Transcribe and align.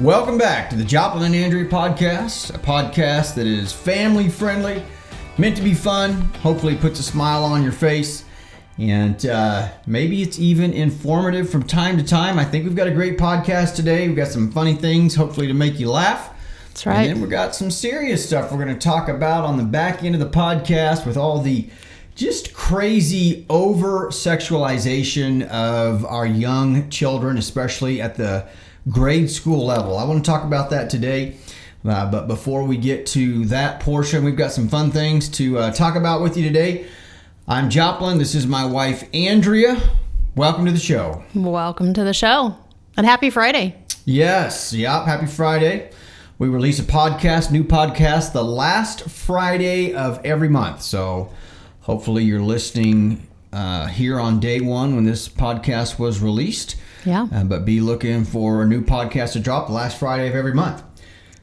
Welcome 0.00 0.38
back 0.38 0.70
to 0.70 0.76
the 0.76 0.84
Joplin 0.84 1.24
and 1.24 1.34
Andrea 1.34 1.64
podcast, 1.64 2.54
a 2.54 2.58
podcast 2.58 3.34
that 3.34 3.48
is 3.48 3.72
family 3.72 4.28
friendly, 4.28 4.80
meant 5.38 5.56
to 5.56 5.62
be 5.62 5.74
fun, 5.74 6.12
hopefully 6.40 6.76
puts 6.76 7.00
a 7.00 7.02
smile 7.02 7.42
on 7.42 7.64
your 7.64 7.72
face, 7.72 8.24
and 8.78 9.26
uh, 9.26 9.68
maybe 9.88 10.22
it's 10.22 10.38
even 10.38 10.72
informative 10.72 11.50
from 11.50 11.64
time 11.64 11.98
to 11.98 12.04
time. 12.04 12.38
I 12.38 12.44
think 12.44 12.64
we've 12.64 12.76
got 12.76 12.86
a 12.86 12.92
great 12.92 13.18
podcast 13.18 13.74
today. 13.74 14.06
We've 14.06 14.16
got 14.16 14.28
some 14.28 14.52
funny 14.52 14.74
things, 14.74 15.16
hopefully, 15.16 15.48
to 15.48 15.54
make 15.54 15.80
you 15.80 15.90
laugh. 15.90 16.32
That's 16.68 16.86
right. 16.86 16.98
And 17.00 17.16
then 17.16 17.20
we've 17.20 17.28
got 17.28 17.56
some 17.56 17.68
serious 17.68 18.24
stuff 18.24 18.52
we're 18.52 18.64
going 18.64 18.78
to 18.78 18.80
talk 18.80 19.08
about 19.08 19.42
on 19.44 19.56
the 19.56 19.64
back 19.64 20.04
end 20.04 20.14
of 20.14 20.20
the 20.20 20.30
podcast 20.30 21.06
with 21.06 21.16
all 21.16 21.40
the 21.40 21.68
just 22.14 22.54
crazy 22.54 23.44
over 23.50 24.10
sexualization 24.10 25.48
of 25.48 26.04
our 26.06 26.24
young 26.24 26.88
children, 26.88 27.36
especially 27.36 28.00
at 28.00 28.14
the 28.14 28.46
grade 28.88 29.30
school 29.30 29.66
level. 29.66 29.98
I 29.98 30.04
want 30.04 30.24
to 30.24 30.30
talk 30.30 30.44
about 30.44 30.70
that 30.70 30.88
today. 30.88 31.36
Uh, 31.84 32.10
but 32.10 32.26
before 32.26 32.64
we 32.64 32.76
get 32.76 33.06
to 33.06 33.44
that 33.46 33.80
portion, 33.80 34.24
we've 34.24 34.36
got 34.36 34.52
some 34.52 34.68
fun 34.68 34.90
things 34.90 35.28
to 35.28 35.58
uh, 35.58 35.70
talk 35.70 35.94
about 35.94 36.22
with 36.22 36.36
you 36.36 36.44
today. 36.44 36.86
I'm 37.46 37.70
Joplin. 37.70 38.18
This 38.18 38.34
is 38.34 38.46
my 38.46 38.64
wife, 38.64 39.08
Andrea. 39.14 39.80
Welcome 40.34 40.66
to 40.66 40.72
the 40.72 40.78
show. 40.78 41.22
Welcome 41.34 41.94
to 41.94 42.04
the 42.04 42.14
show. 42.14 42.56
And 42.96 43.06
happy 43.06 43.30
Friday. 43.30 43.76
Yes, 44.04 44.72
yep. 44.72 45.04
Happy 45.04 45.26
Friday. 45.26 45.90
We 46.38 46.48
release 46.48 46.78
a 46.78 46.84
podcast, 46.84 47.50
new 47.50 47.64
podcast, 47.64 48.32
the 48.32 48.44
last 48.44 49.08
Friday 49.08 49.94
of 49.94 50.20
every 50.24 50.48
month. 50.48 50.82
So 50.82 51.32
hopefully 51.80 52.24
you're 52.24 52.42
listening 52.42 53.27
uh, 53.52 53.86
here 53.86 54.18
on 54.18 54.40
day 54.40 54.60
one 54.60 54.94
when 54.94 55.04
this 55.04 55.28
podcast 55.28 55.98
was 55.98 56.20
released. 56.20 56.76
Yeah. 57.04 57.28
Uh, 57.32 57.44
but 57.44 57.64
be 57.64 57.80
looking 57.80 58.24
for 58.24 58.62
a 58.62 58.66
new 58.66 58.82
podcast 58.82 59.32
to 59.32 59.40
drop 59.40 59.68
the 59.68 59.72
last 59.72 59.98
Friday 59.98 60.28
of 60.28 60.34
every 60.34 60.54
month. 60.54 60.82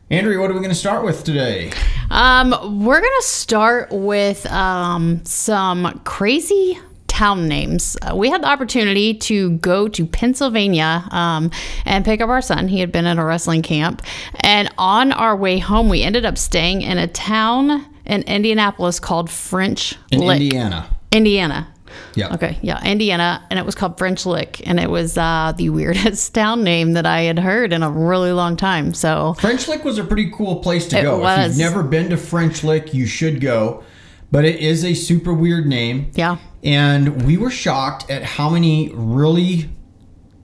Andrea, 0.10 0.40
what 0.40 0.52
are 0.52 0.54
we 0.54 0.60
going 0.60 0.70
to 0.70 0.76
start 0.76 1.04
with 1.04 1.24
today? 1.24 1.72
Um, 2.12 2.52
we're 2.86 3.00
going 3.00 3.22
to 3.22 3.28
start 3.28 3.92
with 3.92 4.46
um, 4.48 5.26
some 5.26 6.00
crazy 6.06 6.78
town 7.08 7.48
names. 7.48 7.98
Uh, 8.02 8.16
we 8.16 8.30
had 8.30 8.44
the 8.44 8.48
opportunity 8.48 9.14
to 9.14 9.52
go 9.58 9.88
to 9.88 10.06
Pennsylvania 10.06 11.08
um, 11.12 11.50
and 11.86 12.06
pick 12.06 12.22
up 12.22 12.30
our 12.30 12.42
son. 12.42 12.68
He 12.68 12.80
had 12.80 12.92
been 12.92 13.06
at 13.06 13.18
a 13.18 13.24
wrestling 13.24 13.64
camp. 13.64 14.04
And 14.42 14.70
on 14.78 15.12
our 15.12 15.36
way 15.36 15.58
home, 15.58 15.90
we 15.90 16.04
ended 16.04 16.26
up 16.26 16.38
staying 16.38 16.82
in 16.84 16.98
a 16.98 17.08
town 17.08 17.86
in 18.06 18.22
Indianapolis 18.24 19.00
called 19.00 19.32
French 19.32 19.96
In 20.12 20.20
Lick. 20.20 20.42
Indiana. 20.42 20.90
Indiana. 21.12 21.74
Yeah. 22.16 22.34
Okay, 22.34 22.58
yeah, 22.62 22.84
Indiana, 22.84 23.46
and 23.50 23.60
it 23.60 23.66
was 23.66 23.76
called 23.76 23.98
French 23.98 24.26
Lick, 24.26 24.66
and 24.68 24.80
it 24.80 24.90
was 24.90 25.18
uh, 25.18 25.54
the 25.56 25.70
weirdest 25.78 26.34
town 26.34 26.64
name 26.64 26.94
that 26.94 27.06
I 27.06 27.22
had 27.22 27.40
heard 27.40 27.74
in 27.74 27.84
a 27.84 27.90
really 27.90 28.32
long 28.32 28.56
time. 28.58 28.94
So 28.94 29.34
French 29.40 29.68
Lick 29.68 29.84
was 29.84 29.98
a 29.98 30.04
pretty 30.04 30.32
cool 30.32 30.58
place 30.58 30.88
to 30.90 31.00
It 31.00 31.04
go. 31.04 31.26
If 31.28 31.48
you've 31.48 31.58
never 31.58 31.84
been 31.84 32.10
to 32.10 32.18
French 32.18 32.64
Lick, 32.64 32.94
you 32.94 33.06
should 33.06 33.42
go. 33.42 33.84
But 34.32 34.44
it 34.44 34.60
is 34.60 34.84
a 34.84 34.94
super 34.96 35.34
weird 35.34 35.66
name. 35.68 36.12
yeah, 36.14 36.38
And 36.64 37.22
we 37.26 37.38
were 37.38 37.52
shocked 37.52 38.10
at 38.10 38.24
how 38.24 38.50
many 38.50 38.90
really 38.94 39.70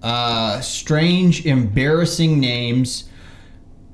uh, 0.01 0.61
strange, 0.61 1.45
embarrassing 1.45 2.39
names 2.39 3.09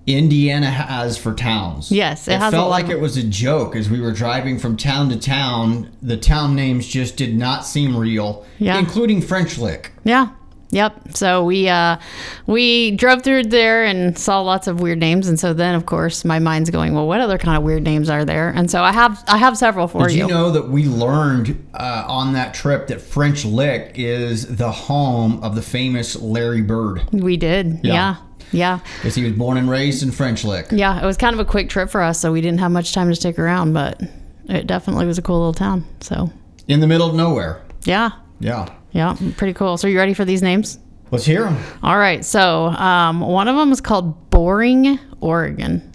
Indiana 0.08 0.72
has 0.72 1.18
for 1.18 1.34
towns. 1.34 1.92
Yes, 1.92 2.28
it 2.28 2.36
it 2.36 2.52
felt 2.52 2.70
like 2.70 2.88
it 2.90 3.00
was 3.00 3.18
a 3.18 3.24
joke 3.24 3.76
as 3.76 3.90
we 3.90 4.00
were 4.00 4.14
driving 4.14 4.58
from 4.58 4.78
town 4.78 5.10
to 5.10 5.20
town. 5.20 5.92
The 6.02 6.18
town 6.18 6.56
names 6.56 6.88
just 6.88 7.18
did 7.18 7.36
not 7.38 7.66
seem 7.66 7.96
real, 7.96 8.46
Yeah. 8.58 8.80
including 8.80 9.22
French 9.22 9.58
Lick. 9.58 9.92
yeah, 10.06 10.30
yep. 10.72 10.94
So 11.14 11.44
we 11.44 11.68
uh, 11.68 11.98
we 12.46 12.92
drove 12.92 13.22
through 13.24 13.44
there 13.46 13.84
and 13.84 14.18
saw 14.18 14.40
lots 14.40 14.68
of 14.68 14.80
weird 14.80 15.00
names, 15.00 15.28
and 15.28 15.38
so 15.38 15.54
then 15.54 15.76
of 15.76 15.86
course 15.86 16.24
my 16.24 16.40
mind's 16.40 16.70
going, 16.70 16.94
well, 16.94 17.06
what 17.06 17.20
other 17.20 17.38
kind 17.38 17.58
of 17.58 17.64
weird 17.64 17.84
names 17.84 18.10
are 18.10 18.24
there? 18.24 18.48
And 18.50 18.72
so 18.72 18.84
I 18.84 18.94
have 18.94 19.22
I 19.28 19.36
have 19.38 19.58
several 19.58 19.90
for 19.90 20.04
you. 20.04 20.08
Did 20.08 20.16
you. 20.16 20.22
you 20.24 20.28
know 20.30 20.52
that 20.52 20.70
we 20.70 20.86
learned 20.86 21.68
uh, 21.74 22.06
on 22.08 22.32
that 22.34 22.54
trip 22.54 22.88
that 22.88 23.02
French 23.02 23.44
Lick 23.44 23.92
is 23.96 24.56
the 24.56 24.72
home 24.72 25.44
of 25.44 25.56
the 25.56 25.62
famous 25.62 26.16
Larry 26.16 26.62
Bird? 26.62 27.02
we 27.12 27.36
did, 27.36 27.82
Yeah. 27.84 27.94
yeah. 27.94 28.16
Yeah. 28.52 28.80
Because 28.98 29.16
he 29.16 29.24
was 29.24 29.34
born 29.34 29.58
and 29.58 29.70
raised 29.70 30.04
in 30.04 30.12
French 30.12 30.44
Lick. 30.44 30.68
Yeah, 30.72 31.02
it 31.02 31.06
was 31.06 31.18
kind 31.18 31.34
of 31.34 31.40
a 31.40 31.46
quick 31.46 31.70
trip 31.70 31.90
for 31.90 32.02
us, 32.02 32.20
so 32.20 32.32
we 32.32 32.42
didn't 32.42 32.60
have 32.60 32.72
much 32.72 32.94
time 32.94 33.10
to 33.10 33.16
stick 33.16 33.38
around, 33.40 33.74
but 33.74 34.02
it 34.50 34.68
definitely 34.68 35.06
was 35.06 35.18
a 35.18 35.22
cool 35.22 35.38
little 35.40 35.54
town. 35.54 35.86
So, 36.02 36.32
In 36.68 36.80
the 36.80 36.88
middle 36.88 37.08
of 37.10 37.16
nowhere. 37.16 37.62
yeah, 37.84 38.12
Yeah. 38.40 38.68
yeah, 38.92 39.16
pretty 39.38 39.54
cool. 39.54 39.78
So, 39.78 39.88
you 39.88 39.98
ready 39.98 40.14
for 40.14 40.26
these 40.26 40.42
names? 40.42 40.80
Let's 41.12 41.26
hear 41.26 41.44
them. 41.44 41.58
All 41.84 41.98
right. 41.98 42.24
So, 42.26 42.66
um, 42.68 43.22
one 43.22 43.48
of 43.48 43.56
them 43.56 43.72
is 43.72 43.80
called 43.80 44.30
Boring, 44.30 45.00
Oregon. 45.22 45.94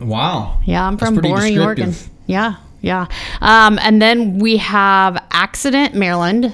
Wow. 0.00 0.60
Yeah, 0.64 0.86
I'm 0.86 0.98
from 0.98 1.14
Boring, 1.16 1.58
Oregon. 1.58 1.94
Yeah, 2.26 2.56
yeah. 2.80 3.06
Um, 3.40 3.78
and 3.80 4.02
then 4.02 4.38
we 4.38 4.56
have 4.58 5.22
Accident, 5.30 5.94
Maryland. 5.94 6.52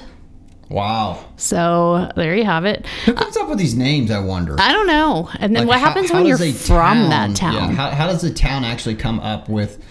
Wow. 0.69 1.25
So 1.37 2.11
there 2.15 2.35
you 2.35 2.45
have 2.45 2.65
it. 2.65 2.85
Who 3.05 3.13
comes 3.13 3.35
up 3.37 3.49
with 3.49 3.57
these 3.57 3.73
names, 3.75 4.11
I 4.11 4.19
wonder? 4.19 4.55
I 4.59 4.71
don't 4.71 4.85
know. 4.87 5.29
And 5.39 5.55
then 5.55 5.63
Like, 5.65 5.69
what 5.69 5.79
how- 5.79 5.87
happens 5.87 6.11
how 6.11 6.17
when 6.19 6.27
you're 6.27 6.37
from 6.37 7.09
that 7.09 7.35
town? 7.35 7.53
Yeah, 7.55 7.71
how, 7.71 7.89
how 7.91 8.07
does 8.07 8.21
the 8.21 8.31
town 8.31 8.63
actually 8.63 8.95
come 8.95 9.19
up 9.19 9.49
with, 9.49 9.83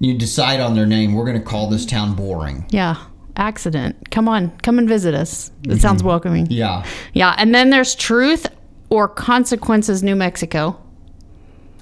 you 0.00 0.18
decide 0.18 0.58
on 0.60 0.74
their 0.74 0.86
name, 0.86 1.14
we're 1.14 1.24
going 1.24 1.38
to 1.38 1.44
call 1.44 1.68
this 1.70 1.86
town 1.86 2.14
boring? 2.14 2.66
yeah. 2.70 2.96
Accident. 3.38 4.10
Come 4.10 4.30
on, 4.30 4.50
come 4.62 4.78
and 4.78 4.88
visit 4.88 5.12
us. 5.14 5.50
It 5.64 5.82
sounds 5.82 5.98
Mm-hmm. 6.00 6.08
welcoming. 6.08 6.46
Yeah. 6.50 6.86
Yeah, 7.12 7.34
and 7.36 7.54
then 7.54 7.68
there's 7.68 7.94
Truth 7.94 8.46
or 8.88 9.08
Consequences, 9.08 10.02
New 10.02 10.16
Mexico. 10.16 10.80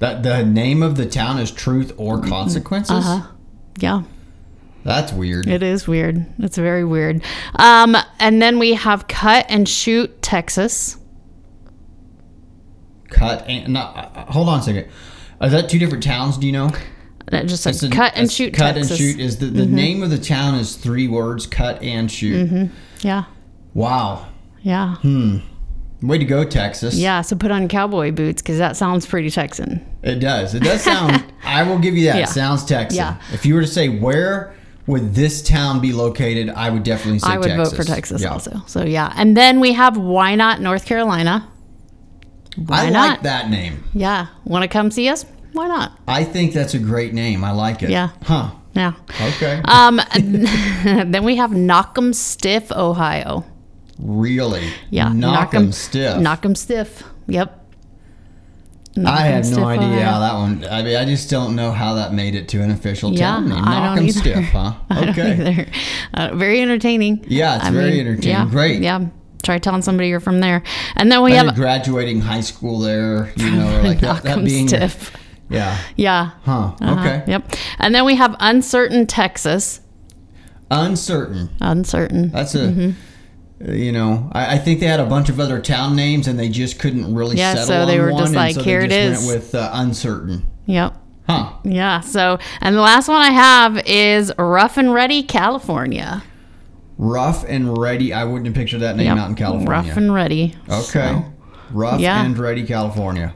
That 0.00 0.24
The 0.24 0.44
name 0.44 0.82
of 0.82 0.96
the 0.96 1.06
town 1.06 1.38
is 1.38 1.52
Truth 1.52 1.92
or 1.96 2.20
Consequences? 2.20 2.90
Uh-huh. 3.06 3.28
Yeah, 3.78 4.02
That's 4.84 5.12
weird. 5.12 5.48
it 5.48 5.62
is 5.62 5.88
weird. 5.88 6.26
It's 6.38 6.58
very 6.58 6.84
weird. 6.84 7.22
Um, 7.56 7.96
and 8.18 8.40
then 8.42 8.58
we 8.58 8.74
have 8.74 9.08
Cut 9.08 9.46
and 9.48 9.68
Shoot, 9.68 10.20
Texas. 10.22 10.98
Cut 13.08 13.44
and, 13.48 13.72
not, 13.72 13.96
uh, 13.96 14.32
hold 14.32 14.48
on 14.48 14.60
a 14.60 14.62
second. 14.62 14.88
Is 15.40 15.52
that 15.52 15.68
two 15.68 15.78
different 15.78 16.02
towns, 16.04 16.36
do 16.38 16.46
you 16.46 16.52
know? 16.52 16.70
That 17.30 17.46
just 17.46 17.62
said 17.62 17.92
Cut 17.92 18.12
and 18.16 18.30
Shoot, 18.30 18.54
Cut 18.54 18.74
Texas. 18.74 18.90
and 18.90 18.98
Shoot 18.98 19.20
is 19.20 19.38
the, 19.38 19.46
the 19.46 19.66
name 19.66 20.02
of 20.02 20.10
the 20.10 20.18
town 20.18 20.56
is 20.56 20.76
three 20.76 21.08
words, 21.08 21.46
cut 21.46 21.82
and 21.82 22.10
shoot. 22.10 22.70
Yeah, 23.00 23.24
Wow. 23.72 24.26
yeah, 24.62 24.96
Hmm. 24.96 25.38
Way 26.02 26.18
to 26.18 26.24
go, 26.26 26.44
Texas. 26.44 26.96
yeah. 26.96 27.22
So 27.22 27.34
put 27.34 27.50
on 27.50 27.66
cowboy 27.66 28.10
boots 28.12 28.42
because 28.42 28.58
that 28.58 28.76
sounds 28.76 29.06
pretty 29.06 29.30
Texan. 29.30 29.82
It 30.02 30.16
does. 30.16 30.54
It 30.54 30.62
does 30.62 30.82
sound. 30.82 31.24
I 31.44 31.62
will 31.62 31.78
give 31.78 31.96
you 31.96 32.04
that. 32.06 32.16
Yeah. 32.16 32.24
It 32.24 32.28
sounds 32.28 32.62
Texan. 32.66 32.98
Yeah. 32.98 33.16
If 33.32 33.46
you 33.46 33.54
were 33.54 33.62
to 33.62 33.66
say 33.66 33.88
where 33.88 34.54
would 34.86 35.14
this 35.14 35.42
town 35.42 35.80
be 35.80 35.92
located, 35.92 36.50
I 36.50 36.70
would 36.70 36.82
definitely 36.82 37.18
say 37.20 37.26
Texas. 37.28 37.34
I 37.34 37.38
would 37.38 37.48
Texas. 37.56 37.70
vote 37.70 37.76
for 37.76 37.84
Texas 37.84 38.22
Yeah. 38.22 38.28
also. 38.32 38.62
So 38.66 38.84
yeah, 38.84 39.12
and 39.16 39.36
then 39.36 39.60
we 39.60 39.72
have 39.72 39.96
Why 39.96 40.34
Not 40.34 40.60
North 40.60 40.84
Carolina. 40.86 41.48
Why 42.56 42.86
I 42.86 42.90
not? 42.90 43.08
like 43.10 43.22
that 43.22 43.50
name. 43.50 43.84
Yeah, 43.94 44.26
want 44.44 44.62
to 44.62 44.68
come 44.68 44.90
see 44.90 45.08
us? 45.08 45.24
Why 45.52 45.66
not? 45.68 45.98
I 46.06 46.22
think 46.24 46.52
that's 46.52 46.74
a 46.74 46.78
great 46.78 47.14
name. 47.14 47.44
I 47.44 47.50
like 47.52 47.82
it. 47.82 47.90
Yeah. 47.90 48.10
Huh. 48.22 48.50
Yeah. 48.74 48.92
Okay. 49.20 49.60
Um, 49.64 50.00
then 50.14 51.24
we 51.24 51.36
have 51.36 51.50
Knock'em 51.52 52.14
Stiff, 52.14 52.70
Ohio. 52.72 53.44
really? 53.98 54.68
Yeah, 54.90 55.12
Knock 55.12 55.54
'em 55.54 55.64
'em- 55.66 55.72
stiff. 55.72 56.18
Knock 56.20 56.44
'em 56.44 56.54
stiff. 56.56 57.04
Yep. 57.28 57.63
I 59.04 59.22
have 59.22 59.50
no 59.50 59.64
idea 59.64 60.04
how 60.04 60.20
that 60.20 60.34
one. 60.34 60.64
I 60.70 60.82
mean, 60.82 60.96
I 60.96 61.04
just 61.04 61.28
don't 61.28 61.56
know 61.56 61.72
how 61.72 61.94
that 61.94 62.12
made 62.14 62.34
it 62.34 62.46
to 62.48 62.60
an 62.62 62.70
official 62.70 63.12
Yeah, 63.12 63.32
town 63.32 63.48
name. 63.48 63.58
I 63.58 63.80
Knock 63.80 63.96
don't 63.96 63.98
'em 63.98 64.04
either. 64.08 64.20
stiff, 64.20 64.44
huh? 64.50 64.72
I 64.90 65.08
Okay. 65.10 65.66
Uh, 66.14 66.30
very 66.34 66.60
entertaining. 66.60 67.24
Yeah, 67.26 67.56
it's 67.56 67.68
very 67.70 67.98
entertaining. 68.00 68.28
Yeah, 68.30 68.46
Great. 68.48 68.82
Yeah. 68.82 69.06
Try 69.42 69.58
telling 69.58 69.82
somebody 69.82 70.08
you're 70.08 70.20
from 70.20 70.40
there, 70.40 70.62
and 70.96 71.12
then 71.12 71.22
we 71.22 71.32
have 71.32 71.54
graduating 71.54 72.20
high 72.22 72.40
school 72.40 72.78
there, 72.78 73.30
you 73.36 73.50
know, 73.50 73.82
like 73.84 74.00
that, 74.00 74.22
that 74.22 74.42
being. 74.44 74.68
Stiff. 74.68 75.12
yeah. 75.50 75.76
Yeah. 75.96 76.30
Huh. 76.44 76.72
Uh-huh. 76.80 76.92
Okay. 77.00 77.24
Yep. 77.26 77.52
And 77.78 77.94
then 77.94 78.04
we 78.06 78.14
have 78.14 78.36
Uncertain 78.40 79.06
Texas. 79.06 79.80
Uncertain. 80.70 81.50
Uncertain. 81.60 82.30
That's 82.30 82.54
a, 82.54 82.58
Mm-hmm. 82.58 82.90
You 83.68 83.92
know, 83.92 84.28
I, 84.32 84.54
I 84.54 84.58
think 84.58 84.80
they 84.80 84.86
had 84.86 85.00
a 85.00 85.06
bunch 85.06 85.28
of 85.28 85.40
other 85.40 85.60
town 85.60 85.96
names 85.96 86.26
and 86.28 86.38
they 86.38 86.48
just 86.48 86.78
couldn't 86.78 87.14
really 87.14 87.36
Yeah, 87.36 87.52
settle 87.54 87.66
so 87.66 87.86
they 87.86 87.98
on 87.98 88.04
were 88.06 88.12
one, 88.12 88.22
just 88.22 88.34
like, 88.34 88.54
so 88.54 88.62
"Here 88.62 88.80
it 88.80 88.92
is." 88.92 89.26
With 89.26 89.54
uh, 89.54 89.70
uncertain, 89.72 90.44
Yep. 90.66 90.96
huh? 91.28 91.52
Yeah. 91.64 92.00
So, 92.00 92.38
and 92.60 92.76
the 92.76 92.80
last 92.82 93.08
one 93.08 93.20
I 93.22 93.30
have 93.30 93.82
is 93.86 94.32
Rough 94.38 94.76
and 94.76 94.92
Ready, 94.92 95.22
California. 95.22 96.22
Rough 96.98 97.44
and 97.48 97.76
ready. 97.76 98.12
I 98.12 98.24
wouldn't 98.24 98.46
have 98.46 98.54
pictured 98.54 98.80
that 98.80 98.96
name 98.96 99.06
Yep. 99.06 99.16
out 99.18 99.28
in 99.30 99.34
California. 99.34 99.68
Rough 99.70 99.96
and 99.96 100.14
Ready. 100.14 100.54
okay, 100.68 100.82
So, 100.82 101.24
rough 101.72 102.00
Yeah. 102.00 102.24
and 102.24 102.38
ready, 102.38 102.62
California. 102.64 103.34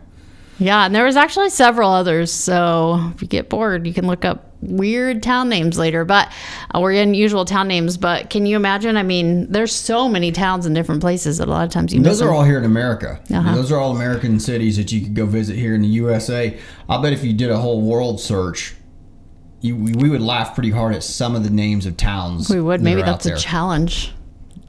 Yeah, 0.59 0.87
and 0.87 0.95
there 0.95 1.05
was 1.05 1.17
actually 1.17 1.51
several 1.51 1.91
others. 1.91 2.33
So 2.33 3.13
if 3.15 3.23
you 3.23 3.29
get 3.29 3.49
bored, 3.49 3.87
you 3.87 3.95
can 3.95 4.07
look 4.07 4.25
up 4.25 4.53
weird 4.61 5.23
town 5.23 5.49
names 5.49 5.79
later, 5.79 6.05
but 6.05 6.33
uh, 6.75 6.81
or 6.81 6.91
unusual 6.91 7.45
town 7.45 7.69
names. 7.69 7.97
But 7.97 8.29
can 8.31 8.45
you 8.45 8.57
imagine? 8.57 8.97
I 8.97 9.05
mean, 9.05 9.51
there's 9.51 9.73
so 9.73 10.09
many 10.09 10.33
towns 10.33 10.67
in 10.67 10.75
different 10.75 11.01
places 11.01 11.39
that 11.39 11.49
a 11.49 11.51
lot 11.51 11.65
of 11.65 11.71
times 11.71 11.95
you 11.95 12.03
Those 12.03 12.21
are 12.21 12.33
all 12.33 12.43
here 12.43 12.59
in 12.59 12.65
America. 12.65 13.21
Uh-huh. 13.33 13.55
Those 13.55 13.71
are 13.71 13.79
all 13.79 13.95
American 13.95 14.41
cities 14.41 14.77
that 14.77 14.91
you 14.91 15.01
could 15.01 15.15
go 15.15 15.27
visit 15.27 15.57
here 15.57 15.75
in 15.75 15.83
the 15.83 15.89
USA. 15.89 16.59
I 16.89 17.01
bet 17.01 17.13
if 17.13 17.25
you 17.25 17.33
did 17.33 17.51
a 17.51 17.59
whole 17.59 17.81
world 17.81 18.21
search, 18.21 18.75
you, 19.61 19.77
we 19.77 19.93
we 19.93 20.11
would 20.11 20.23
laugh 20.23 20.55
pretty 20.55 20.71
hard 20.71 20.95
at 20.95 21.03
some 21.05 21.35
of 21.37 21.45
the 21.45 21.51
names 21.51 21.87
of 21.87 21.97
towns. 21.97 22.51
we 22.51 22.61
would. 22.61 22.81
Maybe 22.81 23.03
that's 23.03 23.27
a 23.27 23.37
challenge. 23.37 24.13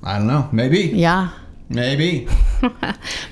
I 0.04 0.18
don't 0.18 0.28
know. 0.28 0.50
Maybe. 0.52 0.82
Yeah. 0.82 1.32
Maybe. 1.70 2.28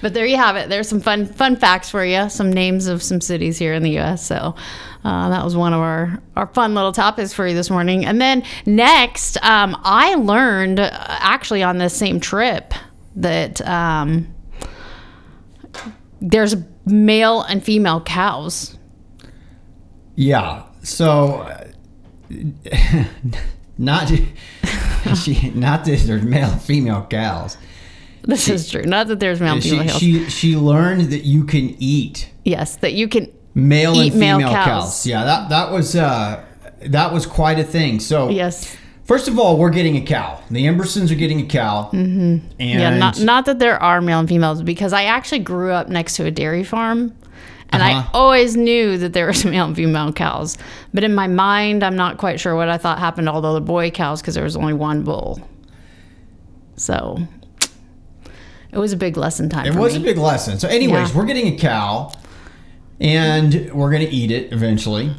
But 0.01 0.13
there 0.13 0.25
you 0.25 0.37
have 0.37 0.55
it. 0.55 0.69
There's 0.69 0.87
some 0.87 1.01
fun 1.01 1.25
fun 1.25 1.55
facts 1.55 1.89
for 1.89 2.05
you. 2.05 2.29
Some 2.29 2.53
names 2.53 2.87
of 2.87 3.01
some 3.01 3.19
cities 3.19 3.57
here 3.57 3.73
in 3.73 3.81
the 3.81 3.89
U.S. 3.91 4.25
So 4.25 4.55
uh, 5.03 5.29
that 5.29 5.43
was 5.43 5.55
one 5.55 5.73
of 5.73 5.79
our 5.79 6.21
our 6.35 6.47
fun 6.47 6.75
little 6.75 6.91
topics 6.91 7.33
for 7.33 7.47
you 7.47 7.55
this 7.55 7.69
morning. 7.69 8.05
And 8.05 8.21
then 8.21 8.43
next, 8.65 9.43
um, 9.43 9.75
I 9.83 10.15
learned 10.15 10.79
uh, 10.79 10.89
actually 10.93 11.63
on 11.63 11.79
this 11.79 11.95
same 11.95 12.19
trip 12.19 12.73
that 13.15 13.59
um, 13.67 14.33
there's 16.21 16.55
male 16.85 17.41
and 17.41 17.63
female 17.63 18.01
cows. 18.01 18.77
Yeah. 20.15 20.63
So, 20.83 21.41
uh, 21.41 21.67
not 23.77 24.07
she, 25.15 25.51
not 25.51 25.85
that 25.85 26.03
there's 26.05 26.23
male 26.23 26.51
and 26.51 26.61
female 26.61 27.05
cows. 27.09 27.57
This 28.33 28.49
is 28.49 28.69
true. 28.69 28.83
Not 28.83 29.07
that 29.07 29.19
there's 29.19 29.39
male 29.39 29.53
and 29.53 29.63
female 29.63 29.87
She, 29.97 30.25
she 30.25 30.29
she 30.29 30.55
learned 30.57 31.11
that 31.11 31.23
you 31.23 31.43
can 31.45 31.75
eat 31.81 32.29
yes, 32.43 32.75
that 32.77 32.93
you 32.93 33.07
can. 33.07 33.31
male 33.55 33.95
Eat 33.95 34.11
and 34.11 34.19
male 34.19 34.37
female 34.37 34.53
cows. 34.53 34.65
cows. 34.67 35.07
Yeah, 35.07 35.23
that 35.23 35.49
that 35.49 35.71
was 35.71 35.95
uh 35.95 36.43
that 36.85 37.13
was 37.13 37.25
quite 37.25 37.57
a 37.59 37.63
thing. 37.63 37.99
So 38.01 38.29
Yes. 38.29 38.75
first 39.05 39.27
of 39.27 39.39
all, 39.39 39.57
we're 39.57 39.71
getting 39.79 39.95
a 39.97 40.01
cow. 40.01 40.39
The 40.51 40.65
Embersons 40.67 41.09
are 41.11 41.15
getting 41.23 41.39
a 41.41 41.45
cow. 41.45 41.89
Mm-hmm. 41.93 42.37
And 42.59 42.79
Yeah, 42.81 42.97
not 42.97 43.19
not 43.21 43.45
that 43.45 43.59
there 43.59 43.81
are 43.81 44.01
male 44.01 44.19
and 44.19 44.29
females 44.29 44.61
because 44.61 44.93
I 44.93 45.03
actually 45.05 45.39
grew 45.51 45.71
up 45.71 45.87
next 45.87 46.15
to 46.17 46.25
a 46.25 46.31
dairy 46.31 46.63
farm. 46.65 47.13
And 47.69 47.81
I 47.83 47.91
Uh-huh. 47.93 48.09
always 48.13 48.55
knew 48.55 48.97
that 48.97 49.11
there 49.13 49.27
was 49.27 49.43
male 49.53 49.65
and 49.65 49.75
female 49.75 50.11
cows. 50.13 50.57
But 50.93 51.03
in 51.03 51.13
my 51.15 51.27
mind, 51.27 51.83
I'm 51.83 51.95
not 51.95 52.17
quite 52.17 52.39
sure 52.39 52.55
what 52.55 52.69
I 52.69 52.77
thought 52.77 52.99
happened 52.99 53.27
to 53.27 53.31
all 53.33 53.41
the 53.41 53.49
other 53.49 53.65
boy 53.75 53.89
cows 53.91 54.21
because 54.21 54.35
there 54.35 54.43
was 54.45 54.55
only 54.55 54.73
one 54.73 55.03
bull. 55.03 55.39
So 56.75 57.19
it 58.71 58.77
was 58.77 58.93
a 58.93 58.97
big 58.97 59.17
lesson 59.17 59.49
time 59.49 59.65
it 59.65 59.75
was 59.75 59.93
me. 59.93 59.99
a 60.01 60.03
big 60.03 60.17
lesson. 60.17 60.59
So, 60.59 60.67
anyways, 60.67 61.11
Yeah. 61.11 61.17
we're 61.17 61.25
getting 61.25 61.47
a 61.53 61.57
cow, 61.57 62.11
and 62.99 63.71
we're 63.73 63.91
gonna 63.91 64.07
eat 64.09 64.31
it 64.31 64.51
eventually. 64.53 65.11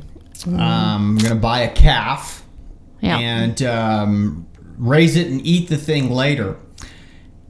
Um, 0.47 1.17
we're 1.17 1.29
gonna 1.29 1.41
buy 1.41 1.61
a 1.61 1.71
calf. 1.73 2.45
Mm-hmm. 2.97 3.07
yeah. 3.07 3.19
and 3.19 3.63
um, 3.63 4.47
raise 4.77 5.15
it 5.15 5.29
and 5.29 5.41
eat 5.47 5.69
the 5.69 5.77
thing 5.77 6.11
later. 6.11 6.57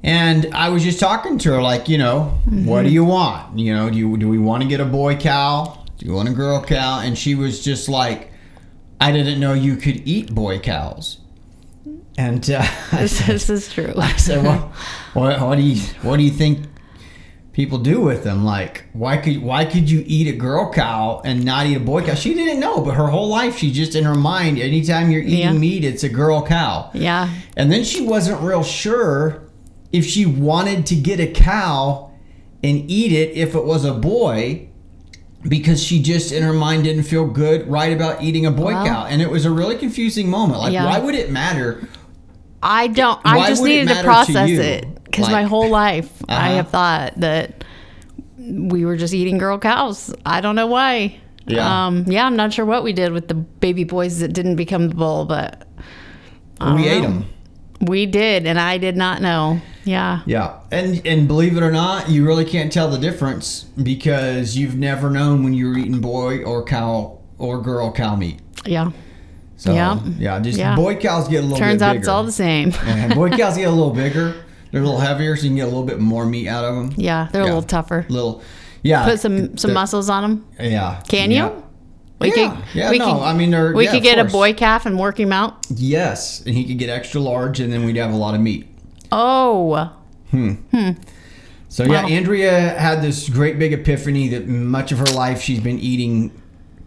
And 0.03 0.47
I 0.55 0.69
was 0.69 0.85
just 0.85 1.01
talking 1.01 1.39
to 1.39 1.53
her, 1.53 1.63
like, 1.63 1.89
you 1.89 1.97
know, 1.99 2.39
what 2.45 2.83
do 2.83 2.91
you 2.91 3.03
want? 3.05 3.59
You 3.59 3.75
know, 3.75 3.89
do 3.91 3.97
you 3.99 4.17
do 4.19 4.29
we 4.29 4.39
want 4.39 4.63
to 4.63 4.69
get 4.69 4.79
a 4.81 4.85
boy 4.85 5.17
cow? 5.17 5.85
Do 5.97 6.07
you 6.07 6.13
want 6.13 6.29
a 6.29 6.33
girl 6.33 6.63
cow? 6.63 7.01
And 7.01 7.17
she 7.19 7.35
was 7.35 7.65
just 7.65 7.89
like, 7.89 8.31
I 9.01 9.11
didn't 9.11 9.41
know 9.41 9.55
you 9.55 9.77
could 9.77 10.07
eat 10.07 10.35
boy 10.35 10.59
cows. 10.61 11.19
And 12.17 12.49
uh, 12.51 12.67
this, 12.93 13.19
said, 13.19 13.27
this 13.27 13.49
is 13.51 13.73
true. 13.73 13.93
I 13.97 14.17
said, 14.17 14.43
well, 14.43 14.73
what, 15.15 15.41
what 15.41 15.57
do 15.57 15.63
you 15.63 15.81
what 16.03 16.17
do 16.17 16.23
you 16.23 16.31
think 16.31 16.67
people 17.53 17.79
do 17.79 18.01
with 18.01 18.25
them? 18.25 18.45
Like, 18.45 18.85
why 18.93 19.17
could 19.19 19.41
why 19.43 19.65
could 19.65 19.89
you 19.91 20.03
eat 20.07 20.27
a 20.29 20.33
girl 20.37 20.73
cow 20.73 21.23
and 21.25 21.45
not 21.45 21.67
eat 21.67 21.77
a 21.77 21.81
boy 21.81 22.05
cow? 22.05 22.15
She 22.15 22.35
didn't 22.35 22.61
know, 22.61 22.81
but 22.81 22.95
her 22.95 23.07
whole 23.09 23.29
life 23.29 23.59
she 23.59 23.73
just 23.73 23.95
in 23.95 24.05
her 24.05 24.15
mind, 24.15 24.59
anytime 24.59 25.11
you're 25.11 25.23
eating 25.23 25.39
Yeah. 25.39 25.53
meat, 25.53 25.85
it's 25.85 26.03
a 26.03 26.09
girl 26.09 26.45
cow. 26.45 26.91
Yeah. 26.93 27.33
And 27.57 27.71
then 27.71 27.85
she 27.85 28.01
wasn't 28.05 28.41
real 28.43 28.63
sure 28.65 29.45
if 29.93 30.05
she 30.05 30.27
wanted 30.27 30.87
to 30.87 30.95
get 30.97 31.19
a 31.21 31.27
cow 31.27 32.11
and 32.63 32.91
eat 32.91 33.13
it 33.13 33.37
if 33.37 33.55
it 33.55 33.65
was 33.65 33.85
a 33.85 33.95
boy 33.95 34.68
because 35.43 35.83
she 35.83 36.03
just 36.03 36.33
in 36.33 36.43
her 36.43 36.53
mind 36.53 36.85
didn't 36.85 37.05
feel 37.05 37.25
good 37.27 37.67
right 37.69 37.93
about 37.93 38.23
eating 38.23 38.47
a 38.47 38.51
boy 38.51 38.73
Wow. 38.73 38.85
cow 38.85 39.07
and 39.07 39.23
it 39.23 39.31
was 39.31 39.45
a 39.45 39.51
really 39.51 39.77
confusing 39.77 40.29
moment 40.29 40.59
like 40.61 40.73
Yeah. 40.73 40.85
why 40.87 40.99
would 40.99 41.15
it 41.15 41.31
matter 41.31 41.87
I 42.61 42.89
don't. 42.89 43.25
Why 43.25 43.39
I 43.39 43.49
just 43.49 43.63
needed 43.63 43.83
to 43.89 43.95
matter 43.95 44.01
to 44.01 44.05
process 44.05 44.51
it 44.51 45.05
because 45.05 45.31
my 45.31 45.45
whole 45.45 45.69
life 45.71 46.11
I 46.29 46.35
Uh-huh. 46.49 46.57
have 46.57 46.69
thought 46.71 47.13
that 47.21 47.63
we 48.37 48.85
were 48.85 48.97
just 48.97 49.15
eating 49.15 49.39
girl 49.39 49.59
cows. 49.59 50.13
I 50.27 50.41
don't 50.41 50.57
know 50.57 50.67
why. 50.67 51.17
Yeah. 51.47 51.87
Um, 51.87 52.05
yeah, 52.09 52.27
I'm 52.27 52.35
not 52.35 52.53
sure 52.53 52.65
what 52.67 52.83
we 52.83 52.93
did 52.93 53.13
with 53.13 53.29
the 53.29 53.35
baby 53.35 53.85
boys 53.85 54.19
that 54.19 54.33
didn't 54.33 54.57
become 54.57 54.89
the 54.89 54.95
bull, 54.97 55.25
but 55.25 55.69
we 56.75 56.89
ate 56.89 57.03
them 57.03 57.27
we 57.81 58.07
did, 58.07 58.45
and 58.45 58.59
I 58.59 58.77
did 58.79 58.97
not 58.97 59.23
know. 59.23 59.61
Yeah. 59.89 60.21
Yeah, 60.27 60.61
and 60.71 61.01
and 61.07 61.27
believe 61.27 61.57
it 61.57 61.63
or 61.63 61.71
not, 61.73 62.11
you 62.11 62.27
really 62.27 62.45
can't 62.45 62.71
tell 62.73 62.91
the 62.91 62.99
difference 62.99 63.63
because 63.83 64.57
you've 64.57 64.77
never 64.77 65.09
known 65.11 65.43
when 65.43 65.55
you 65.55 65.69
were 65.69 65.79
eating 65.79 66.01
boy 66.01 66.43
or 66.45 66.63
cow 66.65 67.19
or 67.39 67.63
girl 67.63 67.91
cow 67.93 68.15
meat. 68.17 68.41
Yeah. 68.67 68.91
So 69.57 69.73
Yeah. 69.75 69.99
yeah, 70.19 70.39
just 70.41 70.59
Yeah. 70.59 70.77
boy 70.77 70.97
cows 70.97 71.27
get 71.29 71.39
a 71.39 71.43
little 71.43 71.59
Turns 71.59 71.83
out 71.83 71.93
bigger. 71.93 72.01
it's 72.01 72.09
all 72.09 72.23
the 72.23 72.33
same. 72.33 72.73
and 72.85 73.15
boy 73.15 73.31
cows 73.31 73.57
get 73.57 73.65
a 73.65 73.71
little 73.71 73.91
bigger. 74.05 74.35
They're 74.71 74.83
a 74.83 74.85
little 74.85 75.01
heavier, 75.01 75.35
so 75.35 75.45
you 75.45 75.49
can 75.49 75.57
get 75.57 75.63
a 75.63 75.67
little 75.67 75.85
bit 75.85 75.99
more 75.99 76.27
meat 76.27 76.47
out 76.49 76.65
of 76.65 76.75
them. 76.75 76.93
Yeah, 76.97 77.29
they're 77.33 77.43
a 77.43 77.47
little 77.47 77.63
tougher. 77.63 78.05
Little, 78.11 78.43
yeah. 78.83 79.05
Put 79.07 79.21
some 79.21 79.57
some 79.57 79.73
muscles 79.73 80.11
on 80.11 80.23
them. 80.23 80.47
Yeah. 80.61 81.01
Can 81.09 81.31
yeah. 81.31 81.49
you? 81.49 81.65
We 82.21 82.35
yeah, 82.35 82.61
yeah, 82.75 82.91
we 82.91 82.99
no, 82.99 83.05
could, 83.15 83.23
I 83.23 83.33
mean, 83.33 83.75
we 83.75 83.85
yeah, 83.85 83.93
could 83.93 84.03
get 84.03 84.19
a 84.19 84.25
boy 84.25 84.53
calf 84.53 84.87
and 84.87 84.99
work 84.99 85.21
him 85.21 85.33
out. 85.33 85.65
Yes, 85.71 86.43
and 86.45 86.55
he 86.55 86.65
could 86.65 86.79
get 86.79 86.91
extra 86.91 87.21
large, 87.21 87.61
and 87.61 87.73
then 87.73 87.85
we'd 87.85 87.97
have 87.97 88.13
a 88.13 88.17
lot 88.17 88.35
of 88.35 88.41
meat. 88.41 88.68
Oh, 89.13 89.93
Hmm. 90.31 90.55
So 91.71 91.85
yeah, 91.85 92.03
Wow. 92.03 92.09
Andrea 92.09 92.79
had 92.79 93.03
this 93.03 93.29
great 93.29 93.59
big 93.59 93.73
epiphany 93.73 94.29
that 94.29 94.47
much 94.49 94.91
of 94.93 94.99
her 94.99 95.07
life 95.07 95.41
she's 95.43 95.61
been 95.61 95.79
eating 95.79 96.33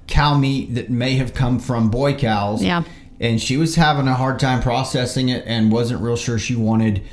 cow 0.08 0.36
meat 0.38 0.76
that 0.76 0.90
may 0.90 1.16
have 1.16 1.34
come 1.34 1.60
from 1.60 1.90
boy 1.90 2.14
cows. 2.16 2.64
Yeah. 2.64 2.84
And 3.20 3.40
she 3.42 3.58
was 3.58 3.76
having 3.76 4.08
a 4.08 4.16
hard 4.16 4.40
time 4.40 4.62
processing 4.62 5.30
it 5.30 5.44
and 5.46 5.72
wasn't 5.72 6.02
real 6.02 6.16
sure 6.18 6.40
she 6.40 6.56
wanted 6.56 7.04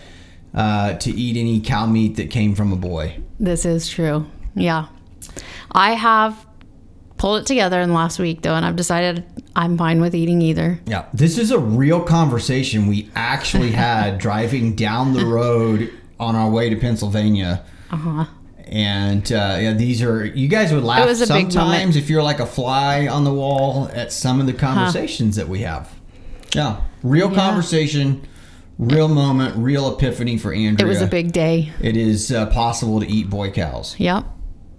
uh, 0.54 0.94
to 0.94 1.10
eat 1.10 1.36
any 1.36 1.60
cow 1.60 1.86
meat 1.86 2.16
that 2.16 2.30
came 2.30 2.54
from 2.54 2.72
a 2.72 2.76
boy. 2.76 3.18
This 3.38 3.64
is 3.66 3.88
true. 3.88 4.26
Yeah. 4.54 4.86
I 5.72 5.92
have 5.92 6.46
pulled 7.18 7.42
it 7.42 7.46
together 7.46 7.80
in 7.80 7.90
the 7.90 7.94
last 7.94 8.18
week 8.18 8.42
though, 8.42 8.54
and 8.54 8.64
I've 8.64 8.76
decided 8.76 9.24
I'm 9.54 9.76
fine 9.76 10.00
with 10.00 10.14
eating 10.14 10.40
either. 10.40 10.80
Yeah. 10.86 11.06
This 11.12 11.36
is 11.36 11.50
a 11.50 11.58
real 11.58 12.00
conversation 12.00 12.86
we 12.86 13.10
actually 13.14 13.72
had 13.86 14.18
driving 14.18 14.74
down 14.74 15.12
the 15.12 15.26
road 15.26 15.92
on 16.18 16.34
our 16.36 16.48
way 16.50 16.70
to 16.70 16.76
Pennsylvania. 16.76 17.64
Uh-huh. 17.90 18.26
And 18.66 19.30
uh, 19.32 19.56
yeah, 19.60 19.72
these 19.72 20.02
are 20.02 20.24
you 20.26 20.46
guys 20.46 20.72
would 20.72 20.84
laugh 20.84 21.00
It 21.00 21.06
was 21.06 21.22
a 21.22 21.26
big 21.26 21.50
sometimes 21.50 21.96
if 21.96 22.10
you're 22.10 22.22
like 22.22 22.38
a 22.38 22.46
fly 22.46 23.06
on 23.06 23.24
the 23.24 23.32
wall 23.32 23.88
at 23.94 24.12
some 24.12 24.40
of 24.40 24.46
the 24.46 24.52
conversations 24.52 25.36
that 25.36 25.48
we 25.48 25.60
have. 25.60 25.90
Yeah, 26.54 26.80
real 27.02 27.30
Yeah. 27.30 27.34
conversation, 27.36 28.26
real 28.78 29.08
moment, 29.08 29.56
real 29.56 29.90
epiphany 29.94 30.36
for 30.36 30.52
Andrea. 30.52 30.86
It 30.86 30.88
was 30.88 31.00
a 31.00 31.06
big 31.06 31.32
day. 31.32 31.72
It 31.80 31.96
is 31.96 32.30
uh, 32.30 32.46
possible 32.46 33.00
to 33.00 33.06
eat 33.10 33.30
boy 33.30 33.50
cows. 33.50 33.96
Yep. 33.98 34.24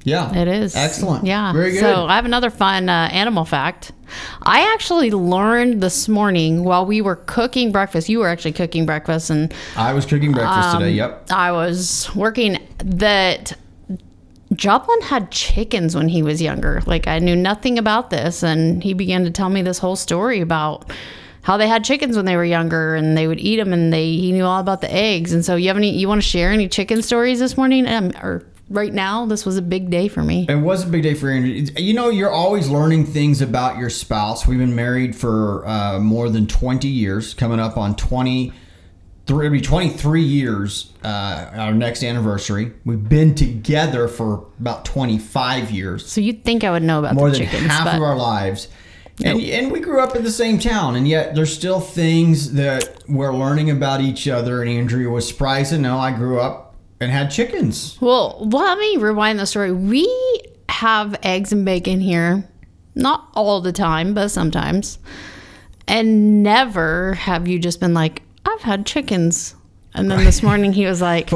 Yeah, 0.04 0.34
It 0.36 0.48
is. 0.48 0.76
excellent. 0.76 1.26
Yeah. 1.26 1.52
very 1.54 1.72
good. 1.72 1.82
So 1.82 2.06
I 2.06 2.16
have 2.16 2.26
another 2.26 2.50
fun 2.50 2.88
uh, 2.90 3.10
animal 3.12 3.44
fact. 3.46 3.92
I 4.44 4.72
actually 4.74 5.12
learned 5.12 5.82
this 5.84 6.08
morning 6.08 6.64
while 6.64 6.86
we 6.86 7.02
were 7.02 7.18
cooking 7.18 7.72
breakfast. 7.72 8.10
You 8.10 8.20
were 8.20 8.28
actually 8.28 8.54
cooking 8.54 8.86
breakfast, 8.86 9.30
and 9.30 9.54
I 9.76 9.94
was 9.94 10.06
cooking 10.06 10.32
breakfast 10.32 10.70
Um, 10.70 10.80
today. 10.82 10.94
Yep. 10.94 11.32
I 11.32 11.52
was 11.52 12.10
working 12.16 12.58
that 12.78 13.54
Joplin 14.56 15.02
had 15.02 15.30
chickens 15.32 15.96
when 15.96 16.08
he 16.10 16.24
was 16.24 16.42
younger. 16.42 16.82
Like 16.88 17.08
I 17.08 17.20
knew 17.20 17.36
nothing 17.36 17.78
about 17.78 18.10
this 18.10 18.42
and 18.42 18.82
he 18.84 18.94
began 18.94 19.24
to 19.26 19.30
tell 19.32 19.50
me 19.50 19.62
this 19.62 19.78
whole 19.78 19.96
story 19.96 20.42
about 20.42 20.90
how 21.44 21.56
they 21.58 21.68
had 21.68 21.84
chickens 21.84 22.16
when 22.16 22.26
they 22.26 22.36
were 22.36 22.44
younger 22.46 22.96
and 22.96 23.16
they 23.16 23.28
would 23.28 23.40
eat 23.40 23.58
them 23.58 23.72
and 23.74 23.94
they 23.94 24.08
he 24.16 24.32
knew 24.32 24.44
all 24.46 24.60
about 24.60 24.82
the 24.82 24.92
eggs. 24.92 25.34
And 25.34 25.46
so 25.46 25.56
you 25.56 25.68
have 25.68 25.78
any 25.78 25.92
you 25.96 26.08
want 26.08 26.22
to 26.22 26.28
share 26.28 26.52
any 26.52 26.68
chicken 26.68 27.04
stories 27.04 27.38
this 27.40 27.58
morning 27.58 27.88
um, 27.88 28.12
or 28.24 28.44
right 28.70 28.94
now? 28.94 29.26
This 29.26 29.46
was 29.46 29.58
a 29.58 29.62
big 29.62 29.90
day 29.90 30.08
for 30.08 30.24
me. 30.24 30.46
It 30.48 30.56
was 30.56 30.84
a 30.84 30.88
big 30.88 31.04
day 31.04 31.14
for 31.14 31.30
Andrea. 31.30 31.64
You 31.78 31.94
know, 31.94 32.10
you're 32.10 32.32
always 32.32 32.70
learning 32.70 33.08
things 33.08 33.42
about 33.42 33.78
your 33.78 33.90
spouse. 33.90 34.48
We've 34.48 34.60
been 34.60 34.76
married 34.76 35.16
for 35.16 35.68
uh, 35.68 36.00
more 36.00 36.30
than 36.30 36.48
20 36.48 36.88
years, 36.88 37.34
coming 37.34 37.60
up 37.60 37.78
on 37.78 37.96
20, 37.96 38.54
three, 39.26 39.46
it'll 39.46 39.54
be 39.54 39.62
23 39.62 40.22
years, 40.22 40.92
uh, 41.04 41.52
our 41.54 41.74
next 41.74 42.04
anniversary. 42.04 42.74
We've 42.86 43.08
been 43.08 43.36
together 43.36 44.08
for 44.08 44.48
about 44.60 44.86
25 44.86 45.72
years, 45.72 46.12
So 46.12 46.22
you'd 46.22 46.44
think 46.44 46.64
I 46.64 46.72
would 46.72 46.84
know 46.84 47.00
about 47.00 47.16
more 47.16 47.30
than 47.30 47.42
chickens, 47.42 47.68
half 47.68 47.86
but 47.86 47.96
of 47.96 48.02
our 48.02 48.18
lives. 48.18 48.68
And, 49.24 49.42
and 49.42 49.72
we 49.72 49.82
grew 49.82 50.00
up 50.02 50.16
in 50.16 50.24
the 50.24 50.32
same 50.32 50.60
town, 50.60 50.96
and 50.96 51.08
yet 51.08 51.36
there's 51.36 51.54
still 51.54 51.82
things 51.82 52.54
that 52.54 53.04
we're 53.08 53.34
learning 53.34 53.70
about 53.70 54.00
each 54.00 54.28
other. 54.28 54.62
And 54.62 54.72
Andrea 54.72 55.10
was 55.10 55.28
surprised 55.28 55.72
to 55.72 55.78
know 55.78 55.98
I 55.98 56.12
grew 56.12 56.40
up 56.40 56.69
and 57.00 57.12
had 57.12 57.32
chickens. 57.32 57.98
Well, 58.02 58.38
let 58.52 58.78
me 58.78 58.98
rewind 58.98 59.40
the 59.40 59.46
story. 59.46 59.72
We 59.72 60.08
have 60.70 61.18
eggs 61.24 61.52
and 61.52 61.66
bacon 61.66 62.00
here. 62.02 62.48
Not 62.96 63.30
all 63.36 63.62
the 63.62 63.72
time, 63.72 64.14
but 64.14 64.30
sometimes. 64.30 65.00
And 65.88 66.44
never 66.44 67.14
have 67.16 67.48
you 67.48 67.60
just 67.60 67.80
been 67.80 67.94
like, 67.94 68.22
I've 68.46 68.62
had 68.62 68.86
chickens. 68.86 69.56
And 69.94 70.10
then 70.12 70.24
this 70.24 70.44
morning 70.44 70.74
he 70.74 70.86
was 70.86 71.02
like, 71.02 71.30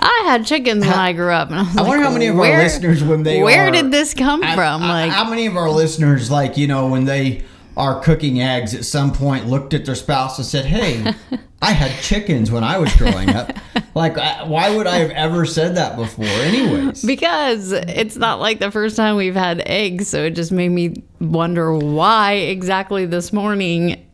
I 0.00 0.22
had 0.26 0.46
chickens 0.46 0.84
when 0.84 0.94
I 0.94 1.12
grew 1.12 1.32
up. 1.32 1.48
And 1.50 1.58
I 1.58 1.62
was 1.62 1.76
I 1.76 1.80
like, 1.80 1.88
wonder 1.88 2.04
how 2.04 2.12
many 2.12 2.26
of 2.28 2.38
our 2.38 2.58
listeners, 2.62 3.02
when 3.02 3.22
they 3.22 3.42
Where 3.42 3.68
are- 3.68 3.70
did 3.72 3.90
this 3.90 4.14
come 4.14 4.40
from? 4.42 4.82
Like, 4.82 5.10
how 5.10 5.28
many 5.28 5.46
of 5.46 5.56
our 5.56 5.70
listeners, 5.70 6.30
like 6.30 6.56
you 6.56 6.66
know, 6.68 6.86
when 6.88 7.04
they 7.06 7.44
are 7.78 8.00
cooking 8.00 8.40
eggs, 8.40 8.74
at 8.74 8.84
some 8.84 9.12
point 9.12 9.46
looked 9.46 9.72
at 9.72 9.84
their 9.84 9.94
spouse 9.94 10.36
and 10.36 10.46
said, 10.46 10.66
"Hey, 10.66 11.14
I 11.62 11.72
had 11.72 11.92
chickens 12.02 12.50
when 12.50 12.64
I 12.64 12.76
was 12.76 12.94
growing 12.96 13.30
up." 13.30 13.52
like, 13.94 14.16
why 14.46 14.74
would 14.74 14.86
I 14.86 14.96
have 14.96 15.10
ever 15.12 15.46
said 15.46 15.76
that 15.76 15.96
before? 15.96 16.26
Anyways, 16.26 17.04
because 17.04 17.72
it's 17.72 18.16
not 18.16 18.40
like 18.40 18.58
the 18.58 18.70
first 18.70 18.96
time 18.96 19.16
we've 19.16 19.34
had 19.34 19.62
eggs. 19.64 20.08
So 20.08 20.24
it 20.24 20.30
just 20.30 20.50
made 20.52 20.70
me 20.70 21.02
wonder 21.20 21.72
why 21.72 22.32
exactly 22.32 23.06
this 23.06 23.32
morning, 23.32 24.04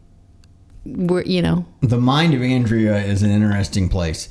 we're, 0.85 1.23
you 1.23 1.41
know, 1.41 1.67
the 1.81 1.99
mind 1.99 2.35
of 2.35 2.43
Andrea 2.43 2.99
is 2.99 3.23
an 3.23 3.31
interesting 3.31 3.89
place. 3.89 4.29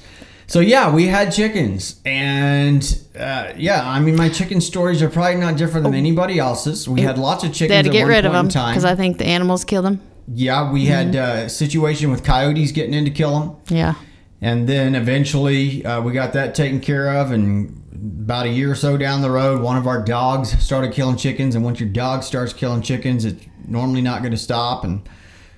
So 0.48 0.60
yeah, 0.60 0.94
we 0.94 1.08
had 1.08 1.32
chickens, 1.32 2.02
and 2.06 2.84
uh, 3.18 3.54
yeah, 3.56 3.88
I 3.88 4.00
mean, 4.00 4.16
my 4.16 4.30
chicken 4.30 4.60
stories 4.62 5.02
are 5.02 5.10
probably 5.10 5.40
not 5.40 5.58
different 5.58 5.86
than 5.86 5.94
anybody 5.94 6.38
else's. 6.40 6.88
We 6.88 7.02
had 7.02 7.18
lots 7.18 7.44
of 7.44 7.54
chickens. 7.54 7.70
they 7.70 7.76
had 7.76 7.86
to 7.86 7.92
get 7.92 8.08
rid 8.08 8.26
of 8.26 8.34
them 8.34 8.48
because 8.48 8.86
I 8.86 8.96
think 8.96 9.18
the 9.18 9.26
animals 9.26 9.64
killed 9.64 9.86
them. 9.86 10.02
Yeah, 10.28 10.72
we 10.72 10.86
had 10.86 11.16
uh, 11.16 11.44
a 11.46 11.50
situation 11.50 12.12
with 12.12 12.24
coyotes 12.24 12.72
getting 12.72 12.94
in 12.94 13.06
to 13.06 13.12
kill 13.12 13.40
them. 13.40 13.56
Yeah. 13.68 13.96
And 14.42 14.68
then 14.68 14.96
eventually 14.96 15.86
uh, 15.86 16.02
we 16.02 16.12
got 16.12 16.34
that 16.34 16.54
taken 16.56 16.80
care 16.82 17.10
of. 17.10 17.32
And 17.32 17.82
about 18.24 18.46
a 18.46 18.50
year 18.50 18.72
or 18.72 18.76
so 18.76 18.98
down 18.98 19.22
the 19.22 19.32
road, 19.32 19.62
one 19.62 19.78
of 19.78 19.88
our 19.88 20.02
dogs 20.04 20.58
started 20.64 20.92
killing 20.94 21.16
chickens. 21.16 21.56
And 21.56 21.64
once 21.64 21.80
your 21.80 21.90
dog 21.90 22.24
starts 22.24 22.52
killing 22.54 22.82
chickens, 22.82 23.26
it's 23.26 23.46
normally 23.68 24.02
not 24.02 24.22
going 24.22 24.32
to 24.32 24.38
stop. 24.38 24.84
And 24.84 25.08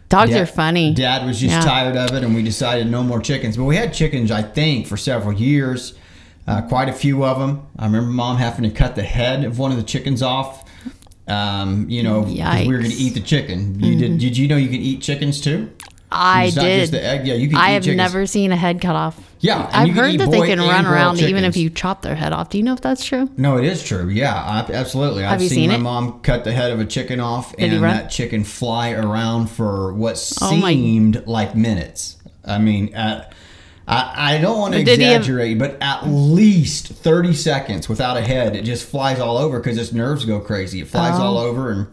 Dogs 0.10 0.32
Dad- 0.32 0.42
are 0.42 0.46
funny. 0.46 0.94
Dad 0.94 1.26
was 1.26 1.40
just 1.40 1.54
Yeah. 1.54 1.62
tired 1.62 1.96
of 1.98 2.16
it, 2.16 2.24
and 2.24 2.36
we 2.36 2.44
decided 2.44 2.90
no 2.90 3.04
more 3.04 3.20
chickens. 3.20 3.58
But 3.58 3.64
we 3.66 3.76
had 3.76 3.94
chickens, 3.94 4.32
I 4.32 4.42
think, 4.44 4.88
for 4.88 4.98
several 4.98 5.34
years. 5.34 5.94
Uh, 6.48 6.62
quite 6.62 6.88
a 6.90 6.94
few 6.94 7.26
of 7.26 7.40
them. 7.40 7.62
I 7.80 7.86
remember 7.86 8.12
mom 8.12 8.38
having 8.38 8.64
to 8.64 8.70
cut 8.70 8.96
the 8.96 9.02
head 9.02 9.44
of 9.44 9.58
one 9.58 9.72
of 9.72 9.78
the 9.78 9.84
chickens 9.84 10.22
off. 10.22 10.64
Um, 11.28 11.88
you 11.90 12.04
know, 12.04 12.20
we 12.20 12.36
were 12.38 12.78
going 12.78 12.84
to 12.84 12.90
Mm-hmm. 12.90 12.92
eat 13.00 13.14
the 13.16 13.20
chicken. 13.20 13.80
You 13.80 13.96
did? 13.96 14.20
Did 14.20 14.38
you 14.38 14.48
know 14.48 14.58
you 14.58 14.68
can 14.70 14.80
eat 14.80 15.02
chickens 15.02 15.42
too? 15.42 15.70
I 16.12 16.46
It's 16.46 16.56
did. 16.56 16.80
just 16.82 16.92
the 16.94 17.04
egg. 17.04 17.28
Yeah, 17.28 17.34
you 17.34 17.48
can 17.50 17.58
I 17.58 17.72
have 17.72 17.84
chickens. 17.84 17.98
never 17.98 18.26
seen 18.26 18.52
a 18.52 18.56
head 18.56 18.80
cut 18.80 18.96
off. 18.96 19.20
Yeah, 19.40 19.70
I've 19.72 19.90
heard 19.94 20.20
that 20.20 20.32
they 20.32 20.46
can 20.48 20.60
run 20.60 20.86
around 20.86 21.20
even 21.20 21.44
if 21.44 21.58
you 21.58 21.70
chop 21.70 22.02
their 22.04 22.16
head 22.16 22.32
off. 22.34 22.50
Do 22.50 22.58
you 22.58 22.64
know 22.64 22.74
if 22.74 22.82
that's 22.82 23.04
true? 23.04 23.30
No, 23.38 23.58
it 23.58 23.66
is 23.66 23.84
true. 23.84 24.08
Yeah, 24.10 24.34
I, 24.34 24.60
absolutely. 24.72 25.24
I've 25.26 25.42
you 25.42 25.50
seen, 25.50 25.56
seen 25.58 25.70
my 25.70 25.76
it? 25.76 25.80
mom 25.80 26.20
cut 26.22 26.44
the 26.44 26.52
head 26.52 26.72
of 26.72 26.80
a 26.80 26.86
chicken 26.86 27.20
off 27.20 27.56
Did 27.56 27.74
and 27.74 27.84
that 27.84 28.10
chicken 28.10 28.44
fly 28.44 28.92
around 28.92 29.48
for 29.50 29.94
what 29.94 30.14
Oh 30.42 30.50
seemed 30.62 31.26
like 31.28 31.56
minutes. 31.56 32.18
I 32.46 32.60
mean, 32.60 32.96
uh, 32.96 33.30
I, 33.88 34.36
I 34.36 34.38
don't 34.40 34.58
want 34.60 34.74
to 34.76 34.84
did 34.84 35.00
he 35.00 35.06
have- 35.06 35.18
exaggerate, 35.22 35.60
but 35.60 35.78
at 35.82 36.08
least 36.08 36.88
30 36.88 37.34
seconds 37.34 37.88
without 37.90 38.18
a 38.18 38.22
head, 38.22 38.56
it 38.56 38.64
just 38.64 38.88
flies 38.88 39.20
all 39.20 39.38
over 39.38 39.60
because 39.60 39.78
its 39.78 39.92
nerves 39.94 40.26
go 40.26 40.40
crazy. 40.40 40.82
It 40.82 40.88
flies 40.88 41.20
Oh. 41.20 41.24
all 41.24 41.38
over 41.38 41.72
and, 41.72 41.88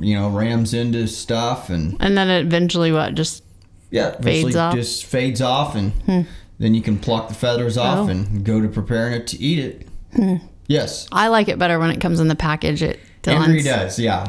you 0.00 0.14
know, 0.18 0.28
rams 0.28 0.74
into 0.74 1.06
stuff 1.08 1.70
and, 1.70 1.96
And 2.00 2.16
then 2.16 2.28
it 2.30 2.40
eventually, 2.46 2.92
what? 2.92 3.14
Just 3.14 3.42
yeah, 3.90 4.14
eventually 4.18 4.54
off. 4.56 4.72
Hmm. 4.72 4.78
just 4.78 5.04
fades 5.04 5.40
off 5.42 5.74
and 5.74 6.26
then 6.58 6.74
you 6.74 6.80
can 6.82 6.98
pluck 6.98 7.28
the 7.28 7.34
feathers 7.34 7.76
off 7.76 7.98
Oh. 7.98 8.04
Hmm. 8.04 8.10
and 8.10 8.44
go 8.44 8.60
to 8.60 8.68
preparing 8.68 9.12
it 9.14 9.26
to 9.28 9.38
eat 9.40 9.58
it. 9.58 10.40
Yes. 10.66 11.08
I 11.12 11.28
like 11.28 11.48
it 11.48 11.58
better 11.58 11.78
when 11.78 11.90
it 11.90 12.00
comes 12.00 12.20
in 12.20 12.28
the 12.28 12.34
package. 12.36 12.82
It 12.82 13.00
Henry 13.24 13.62
does, 13.62 13.98
yeah. 13.98 14.26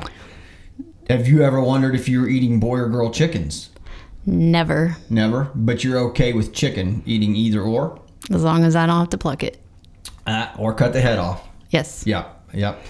Have 1.09 1.27
you 1.27 1.43
ever 1.43 1.61
wondered 1.61 1.95
if 1.95 2.07
you 2.07 2.21
were 2.21 2.27
eating 2.29 2.59
boy 2.59 2.77
or 2.79 2.89
girl 2.89 3.11
chickens? 3.11 3.69
Never, 4.25 4.95
Never. 5.09 5.51
But 5.53 5.83
you're 5.83 5.99
okay 6.11 6.31
with 6.33 6.53
chicken 6.53 7.03
eating 7.05 7.35
either 7.35 7.61
or? 7.61 7.99
as 8.31 8.41
long 8.41 8.63
as 8.63 8.73
I 8.75 8.85
don't 8.85 8.99
have 8.99 9.09
to 9.09 9.17
pluck 9.17 9.43
it. 9.43 9.61
Uh, 10.25 10.47
or 10.57 10.73
cut 10.73 10.93
the 10.93 11.01
head 11.01 11.19
off. 11.19 11.45
Yes. 11.71 12.03
Yep, 12.07 12.51
yep. 12.53 12.81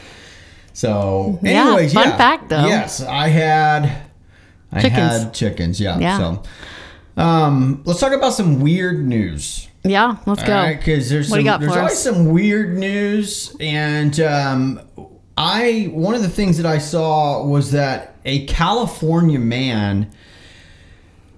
So, 0.73 1.39
anyways, 1.45 1.93
Yeah, 1.93 2.01
fun 2.01 2.09
yeah. 2.11 2.17
fact, 2.17 2.49
though. 2.49 2.65
Yes, 2.65 3.01
I 3.01 3.27
had, 3.27 4.01
I 4.71 4.81
Chickens. 4.81 5.23
had 5.23 5.33
chickens. 5.33 5.79
Yeah. 5.79 5.99
Yeah. 5.99 6.17
So, 6.17 6.43
um, 7.21 7.81
let's 7.85 7.99
talk 7.99 8.13
about 8.13 8.33
some 8.33 8.59
weird 8.59 9.05
news. 9.05 9.67
Yeah. 9.83 10.17
Let's 10.25 10.41
go. 10.43 10.73
because 10.75 11.09
there's 11.09 11.29
What 11.29 11.35
some, 11.35 11.39
you 11.39 11.45
got 11.45 11.59
there's 11.59 11.75
always 11.75 11.91
us? 11.93 11.99
some 12.03 12.31
weird 12.31 12.77
news, 12.77 13.55
and 13.59 14.19
um, 14.21 14.79
I 15.37 15.89
one 15.91 16.15
of 16.15 16.21
the 16.23 16.29
things 16.29 16.57
that 16.57 16.65
I 16.65 16.77
saw 16.79 17.45
was 17.45 17.71
that 17.71 18.15
a 18.25 18.45
California 18.45 19.39
man 19.39 20.09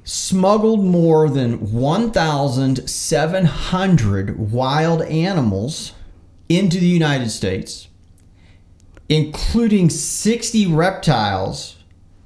smuggled 0.04 0.84
more 0.86 1.28
than 1.30 1.72
1,700 1.74 4.52
wild 4.52 5.02
animals 5.04 5.94
into 6.48 6.80
the 6.80 6.86
United 6.88 7.30
States, 7.32 7.88
including 9.10 9.90
60 9.90 10.68
reptiles 10.68 11.78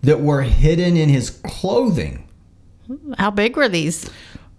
that 0.02 0.22
were 0.22 0.44
hidden 0.44 0.96
in 0.96 1.10
his 1.10 1.30
clothing. 1.30 2.28
How 3.18 3.32
big 3.32 3.56
were 3.58 3.70
these? 3.70 4.10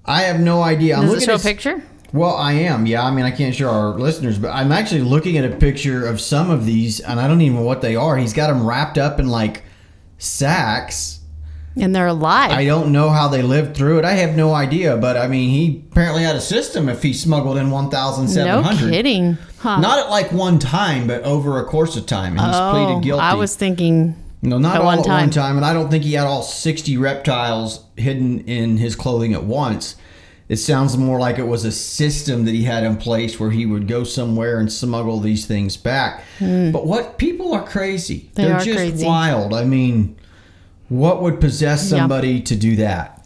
I 0.05 0.23
have 0.23 0.41
no 0.41 0.63
idea. 0.63 0.97
I'm 0.97 1.03
Does 1.03 1.11
it 1.11 1.15
looking 1.15 1.27
show 1.29 1.35
a 1.35 1.39
picture? 1.39 1.83
well, 2.13 2.35
I 2.37 2.53
am. 2.53 2.87
Yeah, 2.87 3.05
I 3.05 3.11
mean, 3.11 3.25
I 3.25 3.31
can't 3.31 3.55
show 3.55 3.69
our 3.71 3.91
listeners, 3.99 4.39
but 4.39 4.51
I'm 4.51 4.73
actually 4.73 5.03
looking 5.03 5.37
at 5.39 5.45
a 5.51 5.57
picture 5.57 6.07
of 6.07 6.21
some 6.21 6.51
of 6.51 6.67
these, 6.67 7.01
and 7.01 7.21
I 7.21 7.27
don't 7.29 7.41
even 7.41 7.57
know 7.59 7.63
what 7.65 7.81
they 7.83 7.97
are. 7.97 8.17
He's 8.17 8.33
got 8.33 8.49
them 8.49 8.67
wrapped 8.67 8.99
up 8.99 9.19
in 9.21 9.29
like 9.29 9.63
sacks. 10.19 11.21
And 11.77 11.95
they're 11.95 12.09
alive. 12.09 12.51
I 12.51 12.65
don't 12.65 12.91
know 12.93 13.11
how 13.11 13.29
they 13.29 13.43
lived 13.43 13.77
through 13.77 14.01
it. 14.01 14.05
I 14.05 14.13
have 14.15 14.35
no 14.37 14.53
idea, 14.53 14.97
but 14.97 15.17
I 15.17 15.29
mean, 15.29 15.51
he 15.51 15.85
apparently 15.91 16.25
had 16.25 16.35
a 16.35 16.41
system 16.41 16.89
if 16.89 17.03
he 17.03 17.13
smuggled 17.13 17.57
in 17.57 17.71
1,700. 17.71 18.45
no 18.45 18.57
1,700. 18.57 18.93
kidding. 18.93 19.39
Huh. 19.61 19.79
Not 19.79 19.99
at 19.99 20.09
like 20.09 20.33
one 20.33 20.59
time, 20.59 21.07
but 21.07 21.23
over 21.23 21.61
a 21.61 21.65
course 21.67 21.95
of 21.95 22.07
time, 22.07 22.39
and 22.39 22.41
he's 22.41 22.57
oh, 22.57 22.71
pleaded 22.73 23.05
guilty. 23.05 23.21
I 23.21 23.35
was 23.35 23.55
thinking. 23.55 24.17
No, 24.41 24.57
not 24.57 24.77
At 24.77 24.81
all 24.81 24.87
one 24.87 24.99
at 25.01 25.05
time. 25.05 25.21
one 25.25 25.31
time, 25.31 25.57
and 25.57 25.67
I 25.67 25.75
don't 25.75 25.91
think 25.91 26.03
he 26.03 26.15
had 26.15 26.27
all 26.27 26.43
60 26.43 26.97
reptiles 26.97 27.85
hidden 27.97 28.41
in 28.49 28.79
his 28.79 28.97
clothing 28.97 29.35
at 29.35 29.45
once. 29.45 29.97
It 30.49 30.57
sounds 30.57 30.97
more 30.97 31.21
like 31.21 31.39
it 31.39 31.47
was 31.47 31.67
a 31.67 31.73
system 31.73 32.47
that 32.47 32.55
he 32.55 32.65
had 32.65 32.83
in 32.83 32.97
place 32.97 33.39
where 33.39 33.51
he 33.51 33.67
would 33.67 33.87
go 33.87 34.03
somewhere 34.03 34.59
and 34.59 34.73
smuggle 34.73 35.21
these 35.21 35.45
things 35.47 35.77
back. 35.77 36.25
Hmm. 36.39 36.71
But 36.73 36.87
what 36.87 37.19
people 37.19 37.53
are 37.53 37.63
crazy. 37.65 38.31
They 38.35 38.45
They're 38.45 38.55
are 38.55 38.65
just 38.65 38.79
crazy. 38.79 39.07
wild. 39.07 39.53
I 39.53 39.65
mean, 39.65 40.17
what 40.89 41.21
would 41.23 41.39
possess 41.39 41.87
somebody 41.89 42.41
to 42.41 42.57
do 42.57 42.77
that? 42.77 43.20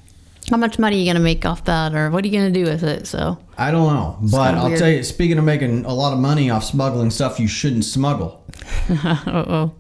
How 0.51 0.57
much 0.59 0.79
money 0.79 0.97
are 0.97 0.99
you 1.01 1.07
gonna 1.07 1.25
make 1.25 1.47
off 1.47 1.65
that, 1.65 1.95
or 1.95 2.11
what 2.11 2.25
are 2.25 2.29
you 2.29 2.39
gonna 2.39 2.51
do 2.51 2.65
with 2.65 2.83
it? 2.83 3.07
So 3.07 3.39
I 3.57 3.71
don't 3.71 3.93
know. 3.95 4.19
But 4.31 4.55
I'll 4.55 4.67
weird. 4.69 4.79
tell 4.79 4.91
you, 4.91 5.03
speaking 5.03 5.39
of 5.39 5.45
making 5.45 5.85
a 5.85 5.95
lot 5.95 6.13
of 6.13 6.19
money 6.19 6.51
off 6.51 6.65
smuggling 6.65 7.11
stuff 7.11 7.41
you 7.41 7.49
shouldn't 7.49 7.85
smuggle. 7.85 8.45
oh, 8.91 9.73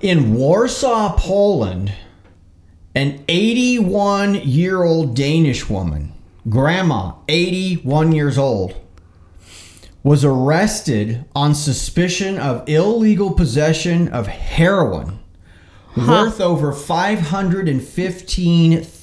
In 0.00 0.34
Warsaw, 0.34 1.16
Poland, 1.16 1.92
an 2.94 3.24
81 3.28 4.34
year 4.36 4.82
old 4.82 5.14
Danish 5.14 5.68
woman, 5.70 6.12
grandma, 6.48 7.12
81 7.28 8.12
years 8.12 8.36
old, 8.36 8.74
was 10.02 10.24
arrested 10.24 11.24
on 11.36 11.54
suspicion 11.54 12.38
of 12.38 12.68
illegal 12.68 13.32
possession 13.32 14.08
of 14.08 14.26
heroin 14.26 15.20
worth 15.96 16.40
over 16.40 16.72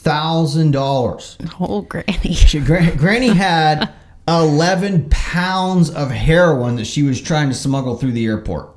$515,000. 0.07 1.55
oh, 1.59 1.81
granny. 1.81 2.33
She, 2.33 2.59
Gra- 2.59 2.95
Granny 2.95 3.29
had 3.29 3.91
11 4.27 5.09
pounds 5.09 5.89
of 5.89 6.11
heroin 6.11 6.75
that 6.77 6.85
she 6.85 7.03
was 7.03 7.21
trying 7.21 7.49
to 7.49 7.55
smuggle 7.55 7.97
through 7.97 8.11
the 8.13 8.25
airport. 8.25 8.75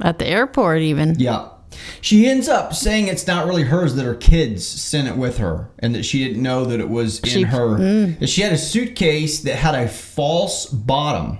At 0.00 0.18
the 0.18 0.26
airport, 0.26 0.80
even. 0.80 1.16
Yeah. 1.18 1.48
She 2.00 2.26
ends 2.26 2.48
up 2.48 2.74
saying 2.74 3.06
it's 3.08 3.26
not 3.26 3.46
really 3.46 3.62
hers, 3.64 3.94
that 3.94 4.04
her 4.04 4.14
kids 4.14 4.66
sent 4.66 5.06
it 5.08 5.16
with 5.16 5.38
her, 5.38 5.70
and 5.78 5.94
that 5.94 6.02
she 6.04 6.24
didn't 6.24 6.42
know 6.42 6.64
that 6.64 6.80
it 6.80 6.88
was 6.88 7.20
in 7.20 7.28
She- 7.28 7.42
her. 7.42 7.76
That 8.18 8.28
she 8.28 8.42
had 8.42 8.52
a 8.52 8.58
suitcase 8.58 9.40
that 9.40 9.56
had 9.56 9.74
a 9.74 9.86
false 9.88 10.66
bottom. 10.66 11.38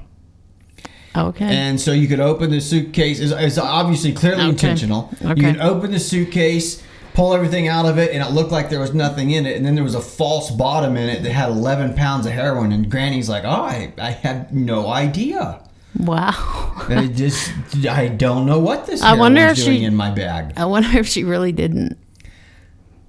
Okay. 1.16 1.44
And 1.44 1.80
so 1.80 1.90
you 1.90 2.06
could 2.06 2.20
open 2.20 2.50
the 2.52 2.60
suitcase. 2.60 3.18
It's, 3.18 3.32
it's 3.32 3.58
obviously 3.58 4.12
clearly 4.12 4.42
Okay. 4.42 4.50
intentional. 4.50 5.10
Okay. 5.24 5.40
You 5.40 5.52
could 5.52 5.60
open 5.60 5.90
the 5.90 5.98
suitcase, 5.98 6.80
pull 7.14 7.34
everything 7.34 7.68
out 7.68 7.86
of 7.86 7.98
it, 7.98 8.12
and 8.12 8.22
it 8.22 8.30
looked 8.32 8.50
like 8.52 8.70
there 8.70 8.80
was 8.80 8.94
nothing 8.94 9.30
in 9.30 9.46
it. 9.46 9.56
And 9.56 9.64
then 9.66 9.74
there 9.74 9.84
was 9.84 9.94
a 9.94 10.00
false 10.00 10.50
bottom 10.50 10.96
in 10.96 11.08
it 11.08 11.22
that 11.22 11.32
had 11.32 11.48
11 11.50 11.94
pounds 11.94 12.26
of 12.26 12.32
heroin. 12.32 12.72
And 12.72 12.90
Granny's 12.90 13.28
like, 13.28 13.44
oh, 13.44 13.48
I, 13.62 13.92
I 13.98 14.10
had 14.10 14.54
no 14.54 14.88
idea. 14.88 15.62
wow. 15.98 16.86
It 16.88 17.08
just, 17.14 17.52
I 17.88 18.08
don't 18.08 18.46
know 18.46 18.58
what 18.58 18.86
this 18.86 19.02
I 19.02 19.14
wonder 19.14 19.40
if 19.42 19.56
doing 19.56 19.78
she- 19.80 19.84
in 19.84 19.94
my 19.94 20.10
bag. 20.10 20.54
I 20.56 20.64
wonder 20.64 20.98
if 20.98 21.06
she 21.06 21.24
really 21.24 21.52
didn't. 21.52 21.98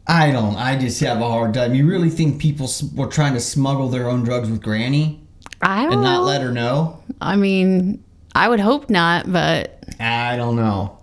I 0.08 0.32
don't. 0.32 0.56
I 0.58 0.78
just 0.78 1.00
have 1.02 1.22
a 1.22 1.30
hard 1.30 1.54
time. 1.54 1.74
You 1.76 1.88
really 1.88 2.10
think 2.10 2.42
people 2.42 2.70
were 2.96 3.08
trying 3.08 3.34
to 3.34 3.40
smuggle 3.40 3.88
their 3.88 4.10
own 4.10 4.24
drugs 4.24 4.50
with 4.50 4.62
Granny 4.62 5.22
I 5.62 5.84
don't 5.84 5.94
and 5.94 6.02
know. 6.02 6.08
not 6.18 6.24
let 6.24 6.42
her 6.42 6.52
know? 6.52 7.02
I 7.22 7.36
mean, 7.36 8.04
I 8.34 8.50
would 8.50 8.60
hope 8.60 8.90
not, 8.90 9.32
but 9.32 9.84
I 10.00 10.36
don't 10.38 10.56
know. 10.56 10.98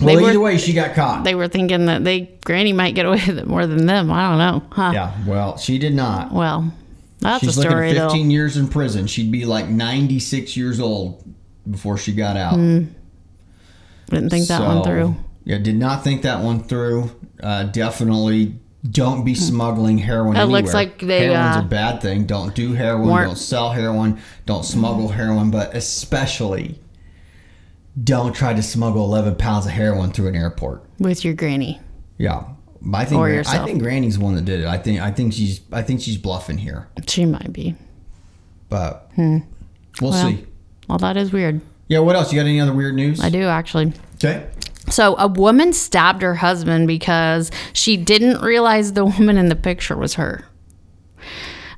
They 0.00 0.06
Well, 0.06 0.22
were- 0.24 0.30
either 0.30 0.40
way, 0.40 0.58
she 0.58 0.72
got 0.72 0.94
caught. 0.94 1.24
They 1.24 1.34
were 1.34 1.46
thinking 1.48 1.86
that 1.86 2.02
they 2.04 2.30
Granny 2.44 2.72
might 2.72 2.94
get 2.94 3.06
away 3.06 3.22
with 3.26 3.38
it 3.38 3.46
more 3.46 3.66
than 3.66 3.86
them. 3.86 4.10
I 4.10 4.28
don't 4.28 4.38
know. 4.38 4.62
Huh. 4.70 4.90
yeah, 4.94 5.12
well, 5.26 5.56
she 5.58 5.78
did 5.78 5.94
not. 5.94 6.32
Well, 6.32 6.72
that's 7.20 7.44
She's 7.44 7.56
a 7.56 7.60
looking 7.60 7.70
story 7.70 7.90
at 7.90 7.96
though. 7.96 8.08
15 8.08 8.30
years 8.30 8.56
in 8.56 8.68
prison. 8.68 9.06
She'd 9.06 9.30
be 9.30 9.44
like 9.44 9.68
96 9.68 10.56
years 10.56 10.80
old 10.80 11.22
before 11.70 11.96
she 11.98 12.12
got 12.12 12.36
out. 12.36 12.54
Didn't 12.54 14.30
think 14.30 14.48
that 14.48 14.62
one 14.62 14.82
through. 14.82 15.16
Yeah, 15.44 15.58
did 15.58 15.76
not 15.76 16.02
think 16.04 16.22
that 16.22 16.42
one 16.42 16.62
through. 16.62 17.10
Uh, 17.42 17.64
definitely 17.64 18.54
don't 18.90 19.24
be 19.24 19.34
smuggling 19.34 19.98
heroin. 19.98 20.36
It 20.36 20.44
looks 20.44 20.70
anywhere. 20.70 20.72
like 20.74 20.98
they, 21.00 21.20
Heroin's 21.28 21.56
uh, 21.56 21.60
a 21.60 21.68
bad 21.68 22.00
thing. 22.02 22.24
Don't 22.24 22.54
do 22.54 22.72
heroin. 22.72 23.24
Don't 23.26 23.36
sell 23.36 23.70
heroin. 23.70 24.18
Don't 24.46 24.64
smuggle 24.64 25.08
heroin. 25.08 25.50
But 25.50 25.74
especially, 25.74 26.78
don't 28.02 28.32
try 28.34 28.54
to 28.54 28.62
smuggle 28.62 29.04
11 29.04 29.36
pounds 29.36 29.66
of 29.66 29.72
heroin 29.72 30.12
through 30.12 30.28
an 30.28 30.36
airport. 30.36 30.84
With 30.98 31.24
your 31.24 31.34
granny. 31.34 31.80
Yeah, 32.18 32.44
I 32.92 33.04
think 33.04 33.20
Or 33.20 33.28
Gran- 33.28 33.46
I 33.46 33.64
think 33.64 33.82
Granny's 33.82 34.18
the 34.18 34.24
one 34.24 34.34
that 34.36 34.44
did 34.44 34.60
it. 34.60 34.66
I 34.66 34.78
think 34.78 35.00
I 35.00 35.10
think 35.10 35.32
she's 35.32 35.60
I 35.72 35.82
think 35.82 36.00
she's 36.00 36.16
bluffing 36.16 36.58
here. 36.58 36.88
She 37.06 37.24
might 37.24 37.52
be. 37.52 37.76
But 38.68 39.10
hmm. 39.14 39.38
we'll 40.00 40.10
Well, 40.12 40.28
see. 40.28 40.46
Well, 40.88 40.98
that 40.98 41.16
is 41.16 41.32
weird. 41.32 41.60
Yeah. 41.88 42.00
What 42.00 42.16
else? 42.16 42.32
You 42.32 42.38
got 42.38 42.46
any 42.46 42.60
other 42.60 42.72
weird 42.72 42.94
news? 42.94 43.20
I 43.20 43.30
do 43.30 43.42
actually. 43.42 43.92
Okay. 44.16 44.46
So, 44.88 45.16
a 45.18 45.28
woman 45.28 45.72
stabbed 45.72 46.22
her 46.22 46.34
husband 46.36 46.88
because 46.88 47.50
she 47.72 47.96
didn't 47.96 48.40
realize 48.40 48.94
the 48.94 49.04
woman 49.04 49.36
in 49.36 49.48
the 49.48 49.56
picture 49.56 49.96
was 49.96 50.14
her. 50.14 50.44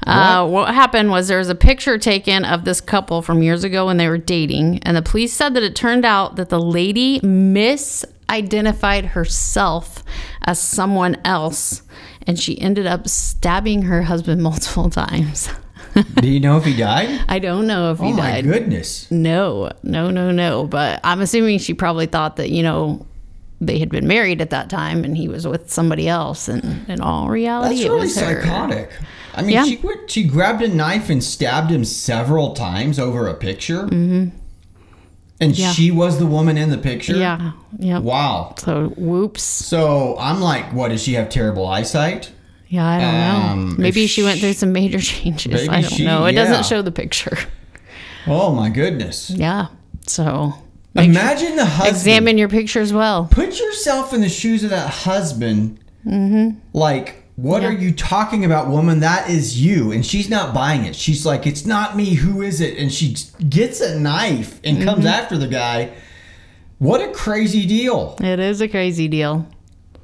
Uh, 0.07 0.47
what 0.47 0.75
happened 0.75 1.11
was 1.11 1.29
there 1.29 1.39
was 1.39 1.49
a 1.49 1.55
picture 1.55 1.97
taken 1.99 2.45
of 2.45 2.65
this 2.65 2.81
couple 2.81 3.23
from 3.23 3.43
years 3.43 3.65
ago 3.65 3.87
when 3.87 3.97
they 3.97 4.09
were 4.09 4.19
dating, 4.19 4.79
and 4.83 4.97
the 4.97 5.03
police 5.03 5.33
said 5.33 5.55
that 5.55 5.63
it 5.63 5.77
turned 5.77 6.05
out 6.05 6.37
that 6.37 6.49
the 6.49 6.61
lady 6.61 7.21
misidentified 7.21 9.07
herself 9.07 10.03
as 10.43 10.61
someone 10.61 11.17
else, 11.25 11.83
and 12.27 12.39
she 12.39 12.61
ended 12.61 12.87
up 12.87 13.07
stabbing 13.09 13.83
her 13.83 14.03
husband 14.03 14.43
multiple 14.51 14.91
times. 14.91 15.49
Do 16.17 16.27
you 16.29 16.41
know 16.41 16.57
if 16.57 16.65
he 16.65 16.75
died? 16.77 17.25
I 17.29 17.39
don't 17.39 17.67
know 17.67 17.93
if 17.93 17.99
he 17.99 18.13
died. 18.13 18.47
Oh 18.47 18.49
my 18.49 18.55
goodness. 18.55 19.11
No, 19.11 19.71
no, 19.83 20.11
no, 20.11 20.31
no. 20.31 20.65
But 20.65 21.01
I'm 21.05 21.21
assuming 21.21 21.59
she 21.59 21.75
probably 21.75 22.07
thought 22.07 22.37
that, 22.37 22.49
you 22.49 22.63
know, 22.63 23.07
they 23.61 23.79
had 23.79 23.91
been 23.91 24.07
married 24.07 24.41
at 24.41 24.51
that 24.51 24.71
time 24.71 25.05
and 25.05 25.17
he 25.17 25.29
was 25.29 25.47
with 25.47 25.71
somebody 25.71 26.09
else. 26.09 26.49
And 26.49 26.89
in 26.89 27.01
all 27.01 27.29
reality, 27.29 27.77
That's 27.77 27.85
it 27.85 27.89
really 27.91 28.01
was 28.01 28.19
her. 28.19 28.89
I 29.35 29.43
mean, 29.43 29.51
Yeah. 29.53 29.65
she 29.65 29.79
she 30.09 30.25
grabbed 30.25 30.63
a 30.63 30.69
knife 30.69 31.09
and 31.11 31.23
stabbed 31.25 31.71
him 31.71 31.85
several 31.85 32.53
times 32.55 32.99
over 32.99 33.27
a 33.29 33.35
picture. 33.35 33.85
Mm-hmm. 33.85 34.29
And 35.41 35.59
Yeah. 35.59 35.73
she 35.73 35.91
was 35.91 36.19
the 36.19 36.27
woman 36.27 36.57
in 36.57 36.71
the 36.71 36.79
picture. 36.79 37.17
Yeah. 37.17 37.53
Yeah. 37.79 37.99
Wow. 37.99 38.55
So, 38.59 38.93
whoops. 38.97 39.43
So 39.43 40.17
I'm 40.21 40.41
like, 40.41 40.73
what? 40.73 40.89
Does 40.89 41.03
she 41.03 41.15
have 41.15 41.29
terrible 41.31 41.67
eyesight? 41.67 42.31
Yeah, 42.69 42.87
I 42.87 43.01
don't 43.01 43.51
Um, 43.51 43.69
know. 43.71 43.75
Maybe 43.79 44.07
she 44.07 44.23
went 44.23 44.41
through 44.41 44.53
some 44.55 44.73
major 44.73 45.01
changes. 45.13 45.69
I 45.69 45.81
don't 45.83 45.91
she- 45.93 46.05
know. 46.05 46.27
It 46.27 46.35
yeah. 46.35 46.45
doesn't 46.45 46.67
show 46.67 46.81
the 46.83 46.93
picture. 46.93 47.37
Oh 48.27 48.55
my 48.55 48.69
goodness. 48.71 49.31
Yeah. 49.31 49.67
So, 50.07 50.55
make 50.95 51.05
sure- 51.05 51.11
Imagine 51.11 51.57
the 51.57 51.65
husband. 51.67 51.97
examine 51.97 52.39
your 52.39 52.49
picture 52.49 52.81
as 52.81 52.93
well. 52.93 53.27
Put 53.31 53.59
yourself 53.59 54.13
in 54.15 54.21
the 54.21 54.29
shoes 54.29 54.63
of 54.63 54.71
that 54.71 54.89
husband. 54.91 55.79
Mm-hmm. 56.07 56.59
Like, 56.73 57.22
what 57.43 57.63
Yeah. 57.63 57.69
are 57.69 57.73
you 57.73 57.93
talking 57.93 58.45
about, 58.45 58.69
woman? 58.69 59.01
That 59.01 59.29
is 59.29 59.61
you. 59.61 59.91
And 59.91 60.07
she's 60.07 60.31
not 60.31 60.55
buying 60.55 60.85
it. 60.85 60.95
She's 60.95 61.27
like, 61.27 61.45
it's 61.47 61.67
not 61.67 61.97
me. 61.97 62.15
Who 62.15 62.41
is 62.43 62.61
it? 62.61 62.79
And 62.79 62.93
she 62.93 63.17
gets 63.49 63.81
a 63.81 63.99
knife 63.99 64.61
and 64.63 64.77
Mm-hmm. 64.79 64.87
comes 64.89 65.07
after 65.07 65.37
the 65.37 65.49
guy. 65.49 65.91
What 66.79 67.01
a 67.01 67.13
crazy 67.13 67.67
deal. 67.67 68.17
It 68.21 68.39
is 68.39 68.61
a 68.61 68.69
crazy 68.69 69.09
deal. 69.09 69.47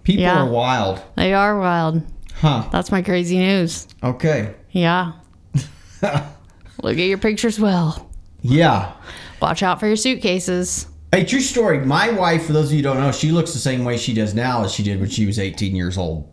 People 0.02 0.22
Yeah. 0.22 0.42
are 0.42 0.48
wild. 0.50 1.00
They 1.16 1.32
are 1.32 1.58
wild. 1.58 2.02
Huh. 2.34 2.64
That's 2.72 2.90
my 2.90 3.02
crazy 3.02 3.38
news. 3.38 3.86
Okay. 4.02 4.54
Yeah. 4.72 5.12
Look 6.02 6.96
at 6.96 7.06
your 7.06 7.18
pictures 7.18 7.58
well. 7.60 8.08
Yeah. 8.42 8.92
Watch 9.40 9.62
out 9.62 9.80
for 9.80 9.86
your 9.86 9.96
suitcases. 9.96 10.86
Hey, 11.12 11.24
true 11.24 11.40
story. 11.40 11.78
My 11.84 12.10
wife, 12.10 12.46
for 12.46 12.52
those 12.52 12.66
of 12.66 12.72
you 12.72 12.78
who 12.78 12.82
don't 12.82 13.00
know, 13.00 13.12
she 13.12 13.30
looks 13.32 13.52
the 13.52 13.58
same 13.58 13.84
way 13.84 13.96
she 13.96 14.12
does 14.14 14.34
now 14.34 14.64
as 14.64 14.72
she 14.72 14.82
did 14.82 15.00
when 15.00 15.08
she 15.10 15.26
was 15.26 15.38
18 15.38 15.74
years 15.74 15.96
old. 15.98 16.28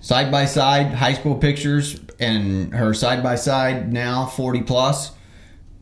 Side 0.00 0.30
by 0.30 0.44
side, 0.44 0.94
high 0.94 1.14
school 1.14 1.34
pictures, 1.36 2.00
and 2.20 2.72
her 2.74 2.94
side 2.94 3.22
by 3.22 3.34
side 3.34 3.92
now, 3.92 4.26
40 4.26 4.62
plus. 4.62 5.12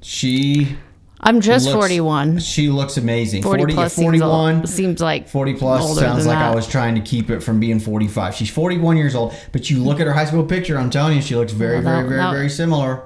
She 0.03 0.77
I'm 1.21 1.43
just 1.43 1.67
looks, 1.67 1.75
41. 1.77 2.39
She 2.39 2.71
looks 2.71 2.97
amazing. 2.97 3.43
40 3.43 3.61
40, 3.63 3.75
plus 3.75 3.95
41. 3.97 4.55
seems, 4.57 4.71
al- 4.71 4.77
seems 4.77 5.01
like 5.03 5.29
40 5.29 5.55
plus 5.55 5.83
older 5.87 6.01
sounds 6.01 6.19
than 6.25 6.29
like 6.29 6.39
I 6.39 6.49
that. 6.49 6.55
was 6.55 6.67
trying 6.67 6.95
to 6.95 7.03
keep 7.03 7.29
it 7.29 7.41
from 7.43 7.61
being 7.61 7.79
45. 7.79 8.35
She's 8.35 8.49
41 8.49 8.97
years 8.97 9.15
old, 9.15 9.35
but 9.53 9.69
you 9.69 9.83
look 9.85 10.01
at 10.01 10.07
her 10.07 10.15
high 10.15 10.25
school 10.25 10.45
picture, 10.45 10.79
I'm 10.79 10.89
telling 10.89 11.17
you, 11.17 11.23
she 11.23 11.37
looks 11.37 11.53
very, 11.53 11.75
Well, 11.75 11.83
very, 11.83 12.03
that- 12.03 12.09
very, 12.09 12.21
that- 12.21 12.33
very 12.33 12.49
similar. 12.49 13.03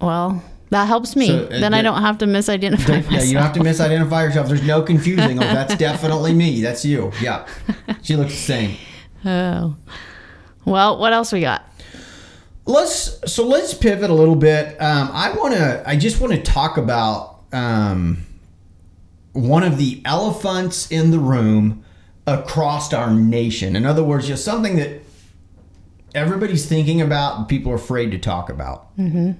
Well, 0.00 0.42
that 0.70 0.86
helps 0.86 1.14
me. 1.14 1.26
So, 1.28 1.44
uh, 1.44 1.60
then 1.60 1.74
I 1.74 1.78
the- 1.78 1.82
don't 1.90 2.00
have 2.00 2.16
to 2.18 2.26
misidentify 2.26 2.88
Yeah, 2.88 3.00
myself. 3.10 3.26
you 3.26 3.34
don't 3.34 3.42
have 3.42 3.52
to 3.52 3.60
misidentify 3.60 4.24
yourself. 4.24 4.48
There's 4.48 4.66
no 4.66 4.80
confusing. 4.80 5.36
Oh, 5.42 5.42
that's 5.42 5.76
definitely 5.76 6.32
me. 6.32 6.62
That's 6.62 6.82
you. 6.86 7.12
Yeah. 7.20 7.46
She 8.00 8.16
looks 8.16 8.32
the 8.32 8.38
same. 8.38 8.76
Oh. 9.24 9.76
Well, 10.64 10.98
what 10.98 11.12
else 11.12 11.32
we 11.32 11.40
got? 11.40 11.68
Let's 12.64 13.32
so 13.32 13.44
let's 13.44 13.74
pivot 13.74 14.10
a 14.10 14.14
little 14.14 14.36
bit. 14.36 14.80
Um, 14.80 15.10
I 15.12 15.32
want 15.32 15.54
to. 15.54 15.82
I 15.84 15.96
just 15.96 16.20
want 16.20 16.32
to 16.32 16.42
talk 16.42 16.76
about 16.76 17.40
um, 17.52 18.24
one 19.32 19.64
of 19.64 19.78
the 19.78 20.00
elephants 20.04 20.90
in 20.90 21.10
the 21.10 21.18
room 21.18 21.84
across 22.26 22.92
our 22.92 23.10
nation. 23.10 23.74
In 23.74 23.84
other 23.84 24.04
words, 24.04 24.28
just 24.28 24.44
something 24.44 24.76
that 24.76 25.02
everybody's 26.14 26.66
thinking 26.66 27.00
about 27.00 27.38
and 27.38 27.48
people 27.48 27.72
are 27.72 27.76
afraid 27.76 28.10
to 28.12 28.18
talk 28.18 28.48
about. 28.48 28.96
Mm-hmm. 28.96 29.32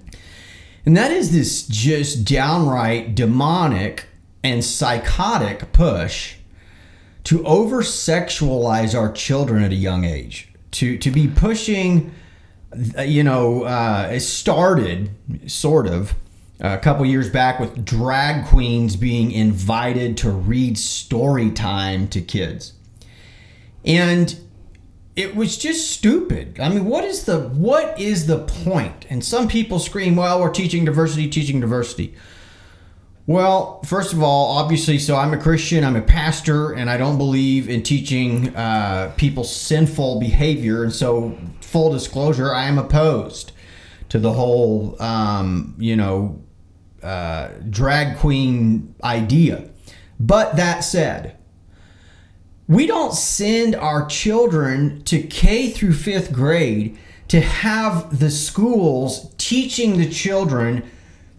And 0.84 0.96
that 0.96 1.12
is 1.12 1.32
this 1.32 1.66
just 1.66 2.24
downright 2.24 3.14
demonic 3.14 4.06
and 4.42 4.64
psychotic 4.64 5.72
push 5.72 6.36
to 7.24 7.44
over 7.46 7.82
sexualize 7.82 8.98
our 8.98 9.12
children 9.12 9.62
at 9.62 9.72
a 9.72 9.76
young 9.76 10.04
age. 10.04 10.48
To 10.72 10.96
to 10.98 11.10
be 11.10 11.28
pushing 11.28 12.12
uh, 12.96 13.02
you 13.02 13.22
know, 13.22 13.64
uh, 13.64 14.08
it 14.12 14.20
started 14.20 15.10
sort 15.46 15.86
of 15.86 16.14
a 16.60 16.78
couple 16.78 17.04
years 17.04 17.28
back 17.28 17.58
with 17.60 17.84
drag 17.84 18.46
queens 18.46 18.96
being 18.96 19.32
invited 19.32 20.16
to 20.18 20.30
read 20.30 20.78
story 20.78 21.50
time 21.50 22.08
to 22.08 22.20
kids. 22.20 22.72
And 23.84 24.38
it 25.16 25.34
was 25.34 25.58
just 25.58 25.90
stupid. 25.90 26.58
I 26.60 26.68
mean, 26.70 26.86
what 26.86 27.04
is 27.04 27.24
the 27.24 27.40
what 27.40 28.00
is 28.00 28.26
the 28.26 28.38
point? 28.38 29.04
And 29.10 29.22
some 29.22 29.48
people 29.48 29.78
scream, 29.78 30.16
"Well, 30.16 30.40
we're 30.40 30.50
teaching 30.50 30.84
diversity, 30.84 31.28
teaching 31.28 31.60
diversity." 31.60 32.14
Well, 33.26 33.80
first 33.84 34.12
of 34.12 34.20
all, 34.20 34.56
obviously, 34.58 34.98
so 34.98 35.14
I'm 35.14 35.32
a 35.32 35.38
Christian, 35.38 35.84
I'm 35.84 35.94
a 35.94 36.02
pastor, 36.02 36.72
and 36.72 36.90
I 36.90 36.96
don't 36.96 37.18
believe 37.18 37.68
in 37.68 37.84
teaching 37.84 38.54
uh, 38.56 39.12
people 39.16 39.44
sinful 39.44 40.18
behavior. 40.18 40.82
And 40.82 40.92
so, 40.92 41.38
full 41.60 41.92
disclosure, 41.92 42.52
I 42.52 42.64
am 42.64 42.78
opposed 42.78 43.52
to 44.08 44.18
the 44.18 44.32
whole, 44.32 45.00
um, 45.00 45.76
you 45.78 45.94
know, 45.94 46.42
uh, 47.00 47.50
drag 47.70 48.18
queen 48.18 48.94
idea. 49.04 49.70
But 50.18 50.56
that 50.56 50.80
said, 50.80 51.38
we 52.66 52.86
don't 52.86 53.14
send 53.14 53.76
our 53.76 54.04
children 54.06 55.02
to 55.04 55.22
K 55.22 55.70
through 55.70 55.94
fifth 55.94 56.32
grade 56.32 56.98
to 57.28 57.40
have 57.40 58.18
the 58.18 58.30
schools 58.30 59.32
teaching 59.38 59.98
the 59.98 60.10
children 60.10 60.90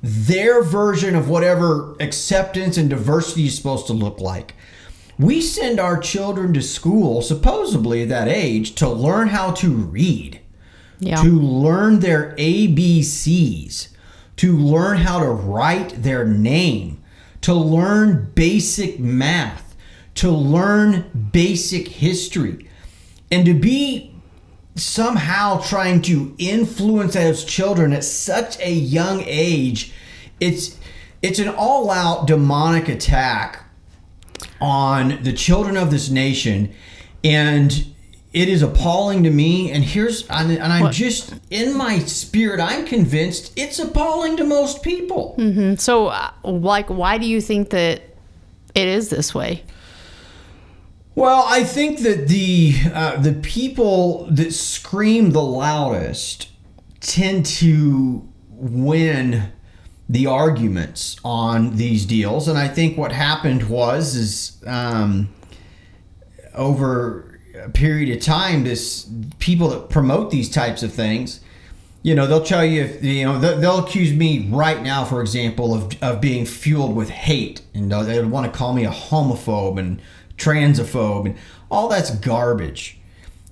their 0.03 0.61
version 0.61 1.15
of 1.15 1.29
whatever 1.29 1.95
acceptance 2.01 2.77
and 2.77 2.89
diversity 2.89 3.45
is 3.45 3.55
supposed 3.55 3.87
to 3.87 3.93
look 3.93 4.19
like. 4.19 4.53
We 5.17 5.39
send 5.39 5.79
our 5.79 5.97
children 5.97 6.53
to 6.53 6.61
school, 6.61 7.21
supposedly 7.21 8.03
at 8.03 8.09
that 8.09 8.27
age, 8.27 8.75
to 8.75 8.89
learn 8.89 9.29
how 9.29 9.51
to 9.51 9.69
read, 9.69 10.41
Yeah. 10.99 11.21
to 11.23 11.29
learn 11.39 12.01
their 12.01 12.35
ABCs, 12.37 13.87
to 14.37 14.57
learn 14.57 14.97
how 14.97 15.19
to 15.19 15.27
write 15.29 16.03
their 16.03 16.25
name, 16.25 16.97
to 17.41 17.53
learn 17.53 18.29
basic 18.35 18.99
math, 18.99 19.75
to 20.15 20.29
learn 20.29 21.05
basic 21.31 21.87
history, 21.87 22.67
and 23.31 23.45
to 23.45 23.53
be 23.53 24.12
somehow 24.75 25.59
trying 25.59 26.01
to 26.01 26.33
influence 26.37 27.13
those 27.13 27.45
children 27.45 27.93
at 27.93 28.03
such 28.03 28.59
a 28.59 28.71
young 28.71 29.21
age 29.25 29.93
it's 30.39 30.77
it's 31.21 31.39
an 31.39 31.47
all-out 31.47 32.27
demonic 32.27 32.89
attack 32.89 33.63
on 34.59 35.23
the 35.23 35.31
children 35.31 35.77
of 35.77 35.89
this 35.89 36.09
nation. 36.09 36.73
And 37.23 37.85
it 38.33 38.49
is 38.49 38.61
appalling 38.61 39.23
to 39.23 39.29
me. 39.29 39.71
And 39.71 39.83
here's 39.83 40.27
and, 40.27 40.51
and 40.51 40.73
i'm 40.73 40.91
just 40.91 41.33
in 41.49 41.77
my 41.77 41.99
spirit 41.99 42.59
i'm 42.59 42.85
convinced 42.85 43.53
it's 43.55 43.79
appalling 43.79 44.37
to 44.37 44.43
most 44.43 44.83
people. 44.83 45.35
So, 45.77 46.07
uh, 46.07 46.31
like, 46.43 46.89
why 46.89 47.17
do 47.17 47.25
you 47.25 47.39
think 47.39 47.69
that 47.69 48.01
it 48.75 48.87
is 48.87 49.09
this 49.09 49.35
way. 49.35 49.63
Well, 51.15 51.45
I 51.47 51.63
think 51.63 51.99
that 51.99 52.27
the 52.27 52.73
uh, 52.91 53.17
the 53.21 53.33
people 53.33 54.25
that 54.31 54.51
scream 54.53 55.31
the 55.31 55.43
loudest 55.43 56.49
tend 57.01 57.45
to 57.45 58.27
win 58.49 59.51
the 60.09 60.25
arguments 60.25 61.17
on 61.23 61.75
these 61.75 62.05
deals, 62.05 62.47
and 62.47 62.57
I 62.57 62.67
think 62.67 62.97
what 62.97 63.11
happened 63.11 63.69
was 63.69 64.15
is 64.15 64.57
um, 64.65 65.29
over 66.55 67.39
a 67.63 67.69
period 67.69 68.15
of 68.15 68.21
time, 68.23 68.63
this 68.63 69.07
people 69.37 69.69
that 69.69 69.89
promote 69.89 70.31
these 70.31 70.49
types 70.49 70.81
of 70.81 70.91
things, 70.91 71.41
you 72.01 72.15
know, 72.15 72.25
they'll 72.25 72.43
tell 72.43 72.65
you 72.65 72.81
if 72.83 73.03
you 73.03 73.25
know 73.25 73.37
they'll, 73.37 73.59
they'll 73.59 73.85
accuse 73.85 74.11
me 74.13 74.49
right 74.49 74.81
now, 74.81 75.05
for 75.05 75.21
example, 75.21 75.75
of 75.75 75.95
of 76.01 76.19
being 76.21 76.45
fueled 76.47 76.95
with 76.95 77.09
hate, 77.11 77.61
and 77.75 77.91
they'll- 77.91 78.03
they 78.03 78.19
would 78.19 78.31
want 78.31 78.51
to 78.51 78.57
call 78.57 78.73
me 78.73 78.83
a 78.83 78.91
homophobe 78.91 79.77
and 79.77 80.01
transphobe, 80.37 81.25
and 81.27 81.37
all 81.69 81.87
that's 81.89 82.11
garbage. 82.11 82.99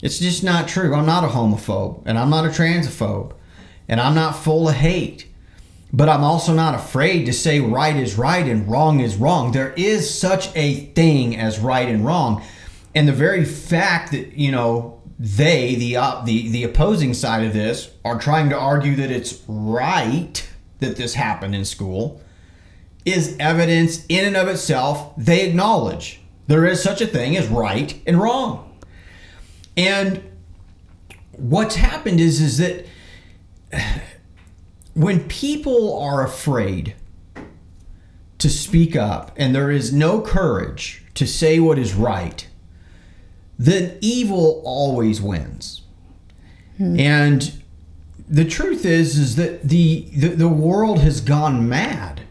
It's 0.02 0.20
just 0.20 0.44
not 0.44 0.68
true. 0.68 0.96
I'm 0.96 1.06
not 1.06 1.24
a 1.24 1.28
homophobe, 1.28 2.04
and 2.06 2.18
I'm 2.18 2.30
not 2.30 2.46
a 2.46 2.50
transphobe, 2.50 3.34
and 3.88 4.00
I'm 4.00 4.16
not 4.16 4.32
full 4.32 4.70
of 4.70 4.76
hate. 4.76 5.28
But 5.94 6.08
I'm 6.08 6.24
also 6.24 6.54
not 6.54 6.74
afraid 6.74 7.26
to 7.26 7.34
say 7.34 7.60
right 7.60 7.96
is 7.96 8.18
right 8.18 8.48
and 8.48 8.70
wrong 8.70 9.02
is 9.02 9.18
wrong. 9.18 9.52
There 9.52 9.74
is 9.76 10.10
such 10.18 10.56
a 10.56 10.86
thing 10.96 11.36
as 11.36 11.60
right 11.60 11.88
and 11.88 12.06
wrong. 12.06 12.44
And 12.96 13.10
the 13.10 13.14
very 13.14 13.44
fact 13.44 14.14
that, 14.14 14.34
you 14.38 14.52
know, 14.52 15.02
they, 15.20 15.76
the, 15.76 15.98
uh, 15.98 16.24
the, 16.24 16.50
the 16.50 16.64
opposing 16.64 17.14
side 17.14 17.44
of 17.44 17.52
this, 17.52 17.92
are 18.06 18.18
trying 18.18 18.50
to 18.50 18.58
argue 18.58 18.96
that 18.96 19.12
it's 19.12 19.44
right 19.48 20.48
that 20.80 20.96
this 20.96 21.14
happened 21.14 21.56
in 21.56 21.66
school 21.66 22.22
is 23.06 23.36
evidence 23.40 24.06
in 24.08 24.26
and 24.26 24.38
of 24.38 24.48
itself 24.48 25.14
they 25.18 25.48
acknowledge 25.48 26.21
there 26.48 26.66
is 26.66 26.82
such 26.82 27.02
a 27.02 27.08
thing 27.08 27.38
as 27.38 27.48
right 27.48 28.00
and 28.06 28.20
wrong. 28.20 28.80
And 29.78 30.24
what's 31.32 31.76
happened 31.76 32.20
is 32.20 32.42
is 32.42 32.58
that 32.58 32.86
when 34.94 35.24
people 35.28 36.00
are 36.00 36.26
afraid 36.26 36.96
to 38.38 38.50
speak 38.50 38.96
up 38.96 39.32
and 39.38 39.56
there 39.56 39.72
is 39.72 39.94
no 39.94 40.20
courage 40.20 41.04
to 41.14 41.28
say 41.28 41.60
what 41.60 41.78
is 41.78 41.94
right, 41.94 42.48
then 43.58 43.98
evil 44.02 44.62
always 44.66 45.22
wins. 45.22 45.84
Hmm. 46.78 47.00
And 47.00 47.64
the 48.28 48.46
truth 48.46 48.86
is 48.86 49.18
is 49.18 49.36
that 49.36 49.68
the, 49.68 50.08
the 50.16 50.30
the 50.30 50.50
world 50.50 51.00
has 51.00 51.22
gone 51.22 51.68
mad. 51.70 52.22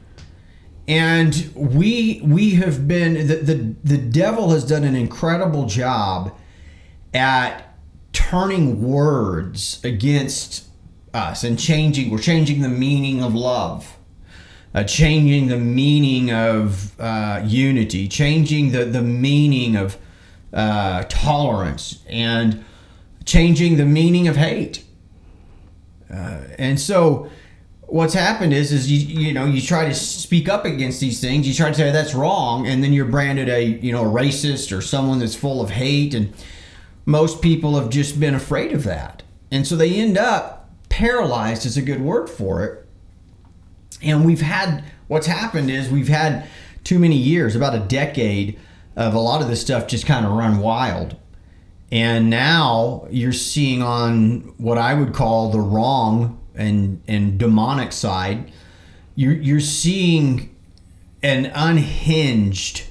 And 0.90 1.52
we 1.54 2.20
we 2.24 2.56
have 2.56 2.88
been 2.88 3.28
the, 3.28 3.36
the 3.36 3.74
the 3.84 3.96
devil 3.96 4.50
has 4.50 4.64
done 4.64 4.82
an 4.82 4.96
incredible 4.96 5.66
job 5.66 6.36
at 7.14 7.76
turning 8.12 8.82
words 8.82 9.80
against 9.84 10.66
us 11.14 11.44
and 11.44 11.56
changing 11.56 12.10
we're 12.10 12.18
changing 12.18 12.60
the 12.60 12.68
meaning 12.68 13.22
of 13.22 13.34
love 13.34 13.96
uh, 14.74 14.84
changing 14.84 15.48
the 15.48 15.56
meaning 15.56 16.32
of 16.32 16.98
uh, 17.00 17.40
unity 17.44 18.06
changing 18.06 18.70
the, 18.70 18.84
the 18.84 19.02
meaning 19.02 19.76
of 19.76 19.96
uh, 20.52 21.04
tolerance 21.08 22.04
and 22.08 22.64
changing 23.24 23.76
the 23.76 23.84
meaning 23.84 24.26
of 24.26 24.36
hate. 24.36 24.84
Uh, 26.12 26.42
and 26.58 26.80
so 26.80 27.30
what's 27.90 28.14
happened 28.14 28.52
is 28.52 28.72
is 28.72 28.90
you 28.90 29.20
you 29.20 29.32
know 29.34 29.44
you 29.44 29.60
try 29.60 29.84
to 29.84 29.94
speak 29.94 30.48
up 30.48 30.64
against 30.64 31.00
these 31.00 31.20
things. 31.20 31.46
You 31.46 31.54
try 31.54 31.68
to 31.68 31.74
say 31.74 31.88
oh, 31.88 31.92
that's 31.92 32.14
wrong 32.14 32.66
and 32.66 32.82
then 32.82 32.92
you're 32.92 33.06
branded 33.06 33.48
a 33.48 33.62
you 33.62 33.92
know 33.92 34.02
a 34.02 34.12
racist 34.12 34.76
or 34.76 34.80
someone 34.80 35.18
that's 35.18 35.34
full 35.34 35.60
of 35.60 35.70
hate 35.70 36.14
and 36.14 36.32
most 37.04 37.42
people 37.42 37.78
have 37.78 37.90
just 37.90 38.20
been 38.20 38.34
afraid 38.34 38.72
of 38.72 38.84
that. 38.84 39.22
And 39.50 39.66
so 39.66 39.76
they 39.76 39.94
end 39.94 40.16
up 40.16 40.70
paralyzed 40.88 41.66
is 41.66 41.76
a 41.76 41.82
good 41.82 42.00
word 42.00 42.28
for 42.30 42.64
it. 42.64 42.86
And 44.02 44.24
we've 44.24 44.40
had 44.40 44.84
what's 45.08 45.26
happened 45.26 45.70
is 45.70 45.90
we've 45.90 46.08
had 46.08 46.46
too 46.84 46.98
many 46.98 47.16
years 47.16 47.56
about 47.56 47.74
a 47.74 47.80
decade 47.80 48.58
of 48.96 49.14
a 49.14 49.18
lot 49.18 49.42
of 49.42 49.48
this 49.48 49.60
stuff 49.60 49.86
just 49.86 50.06
kind 50.06 50.24
of 50.24 50.32
run 50.32 50.58
wild. 50.58 51.16
And 51.92 52.30
now 52.30 53.08
you're 53.10 53.32
seeing 53.32 53.82
on 53.82 54.54
what 54.58 54.78
I 54.78 54.94
would 54.94 55.12
call 55.12 55.50
the 55.50 55.60
wrong 55.60 56.39
and 56.54 57.02
and 57.06 57.38
demonic 57.38 57.92
side, 57.92 58.52
you're 59.14 59.34
you're 59.34 59.60
seeing 59.60 60.54
an 61.22 61.46
unhinged, 61.54 62.84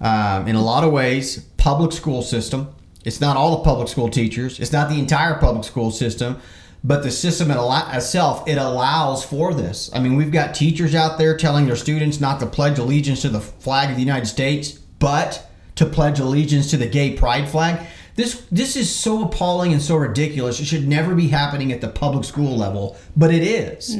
um, 0.00 0.48
in 0.48 0.56
a 0.56 0.62
lot 0.62 0.84
of 0.84 0.92
ways, 0.92 1.40
public 1.56 1.92
school 1.92 2.22
system. 2.22 2.74
It's 3.04 3.20
not 3.20 3.36
all 3.36 3.58
the 3.58 3.64
public 3.64 3.88
school 3.88 4.08
teachers. 4.08 4.60
It's 4.60 4.72
not 4.72 4.88
the 4.88 4.98
entire 4.98 5.34
public 5.34 5.64
school 5.64 5.90
system, 5.90 6.40
but 6.84 7.02
the 7.02 7.10
system 7.10 7.50
itself 7.50 8.48
it 8.48 8.58
allows 8.58 9.24
for 9.24 9.52
this. 9.52 9.90
I 9.92 10.00
mean, 10.00 10.16
we've 10.16 10.32
got 10.32 10.54
teachers 10.54 10.94
out 10.94 11.18
there 11.18 11.36
telling 11.36 11.66
their 11.66 11.76
students 11.76 12.20
not 12.20 12.40
to 12.40 12.46
pledge 12.46 12.78
allegiance 12.78 13.22
to 13.22 13.28
the 13.28 13.40
flag 13.40 13.90
of 13.90 13.96
the 13.96 14.02
United 14.02 14.26
States, 14.26 14.72
but 14.72 15.48
to 15.74 15.86
pledge 15.86 16.20
allegiance 16.20 16.70
to 16.70 16.76
the 16.76 16.86
gay 16.86 17.14
pride 17.14 17.48
flag. 17.48 17.86
This 18.14 18.46
this 18.50 18.76
is 18.76 18.94
so 18.94 19.24
appalling 19.24 19.72
and 19.72 19.80
so 19.80 19.96
ridiculous. 19.96 20.60
It 20.60 20.66
should 20.66 20.86
never 20.86 21.14
be 21.14 21.28
happening 21.28 21.72
at 21.72 21.80
the 21.80 21.88
public 21.88 22.24
school 22.24 22.56
level, 22.56 22.96
but 23.16 23.32
it 23.32 23.42
is. 23.42 23.94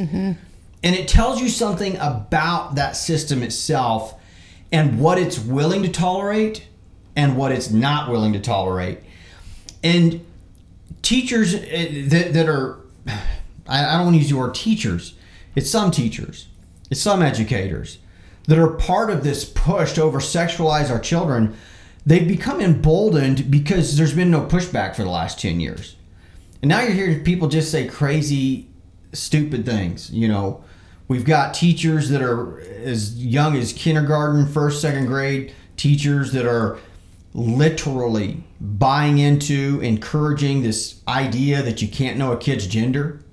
And 0.84 0.96
it 0.96 1.08
tells 1.08 1.40
you 1.40 1.48
something 1.48 1.96
about 1.96 2.74
that 2.74 2.96
system 2.96 3.42
itself 3.42 4.14
and 4.72 4.98
what 4.98 5.18
it's 5.18 5.38
willing 5.38 5.82
to 5.82 5.88
tolerate 5.88 6.66
and 7.14 7.36
what 7.36 7.52
it's 7.52 7.70
not 7.70 8.10
willing 8.10 8.32
to 8.32 8.40
tolerate. 8.40 8.98
And 9.84 10.24
teachers 11.02 11.54
eh, 11.54 12.04
that, 12.08 12.32
that 12.32 12.48
are, 12.48 12.80
I 13.66 13.84
I 13.84 13.96
don't 13.96 14.06
want 14.06 14.14
to 14.14 14.18
use 14.18 14.30
the 14.30 14.36
word 14.36 14.54
teachers, 14.54 15.14
it's 15.54 15.70
some 15.70 15.90
teachers, 15.90 16.48
it's 16.90 17.00
some 17.00 17.22
educators 17.22 17.98
that 18.48 18.58
are 18.58 18.68
part 18.68 19.10
of 19.10 19.22
this 19.22 19.44
push 19.44 19.92
to 19.92 20.02
over 20.02 20.18
sexualize 20.18 20.90
our 20.90 20.98
children. 20.98 21.56
They've 22.04 22.26
become 22.26 22.60
emboldened 22.60 23.50
because 23.50 23.96
there's 23.96 24.14
been 24.14 24.30
no 24.30 24.42
pushback 24.42 24.96
for 24.96 25.04
the 25.04 25.10
last 25.10 25.40
10 25.40 25.60
years. 25.60 25.96
And 26.60 26.68
now 26.68 26.80
you're 26.80 26.92
hearing 26.92 27.24
people 27.24 27.48
just 27.48 27.70
say 27.70 27.86
crazy, 27.86 28.68
stupid 29.12 29.64
things. 29.64 30.10
You 30.10 30.28
know, 30.28 30.64
we've 31.08 31.24
got 31.24 31.54
teachers 31.54 32.08
that 32.10 32.22
are 32.22 32.60
as 32.60 33.24
young 33.24 33.56
as 33.56 33.72
kindergarten, 33.72 34.46
first, 34.46 34.80
second 34.80 35.06
grade, 35.06 35.54
teachers 35.76 36.32
that 36.32 36.46
are 36.46 36.78
literally 37.34 38.42
buying 38.60 39.18
into, 39.18 39.80
encouraging 39.82 40.62
this 40.62 41.00
idea 41.08 41.62
that 41.62 41.82
you 41.82 41.88
can't 41.88 42.18
know 42.18 42.32
a 42.32 42.36
kid's 42.36 42.66
gender. 42.66 43.24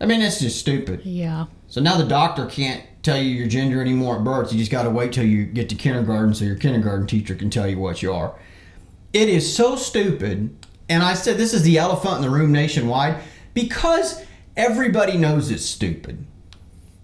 I 0.00 0.06
mean, 0.06 0.20
that's 0.20 0.40
just 0.40 0.58
stupid. 0.58 1.02
Yeah. 1.04 1.46
So 1.68 1.80
now 1.80 1.96
the 1.96 2.04
doctor 2.04 2.46
can't 2.46 2.82
tell 3.02 3.16
you 3.16 3.30
your 3.30 3.48
gender 3.48 3.80
anymore 3.80 4.16
at 4.16 4.24
birth. 4.24 4.52
You 4.52 4.58
just 4.58 4.70
got 4.70 4.84
to 4.84 4.90
wait 4.90 5.12
till 5.12 5.24
you 5.26 5.44
get 5.44 5.68
to 5.70 5.74
kindergarten 5.74 6.34
so 6.34 6.44
your 6.44 6.56
kindergarten 6.56 7.06
teacher 7.06 7.34
can 7.34 7.50
tell 7.50 7.68
you 7.68 7.78
what 7.78 8.02
you 8.02 8.12
are. 8.12 8.34
It 9.12 9.28
is 9.28 9.54
so 9.54 9.76
stupid. 9.76 10.56
And 10.88 11.02
I 11.02 11.14
said 11.14 11.36
this 11.36 11.52
is 11.52 11.62
the 11.62 11.78
elephant 11.78 12.16
in 12.16 12.22
the 12.22 12.30
room 12.30 12.52
nationwide 12.52 13.22
because 13.54 14.24
everybody 14.56 15.16
knows 15.16 15.50
it's 15.50 15.64
stupid. 15.64 16.24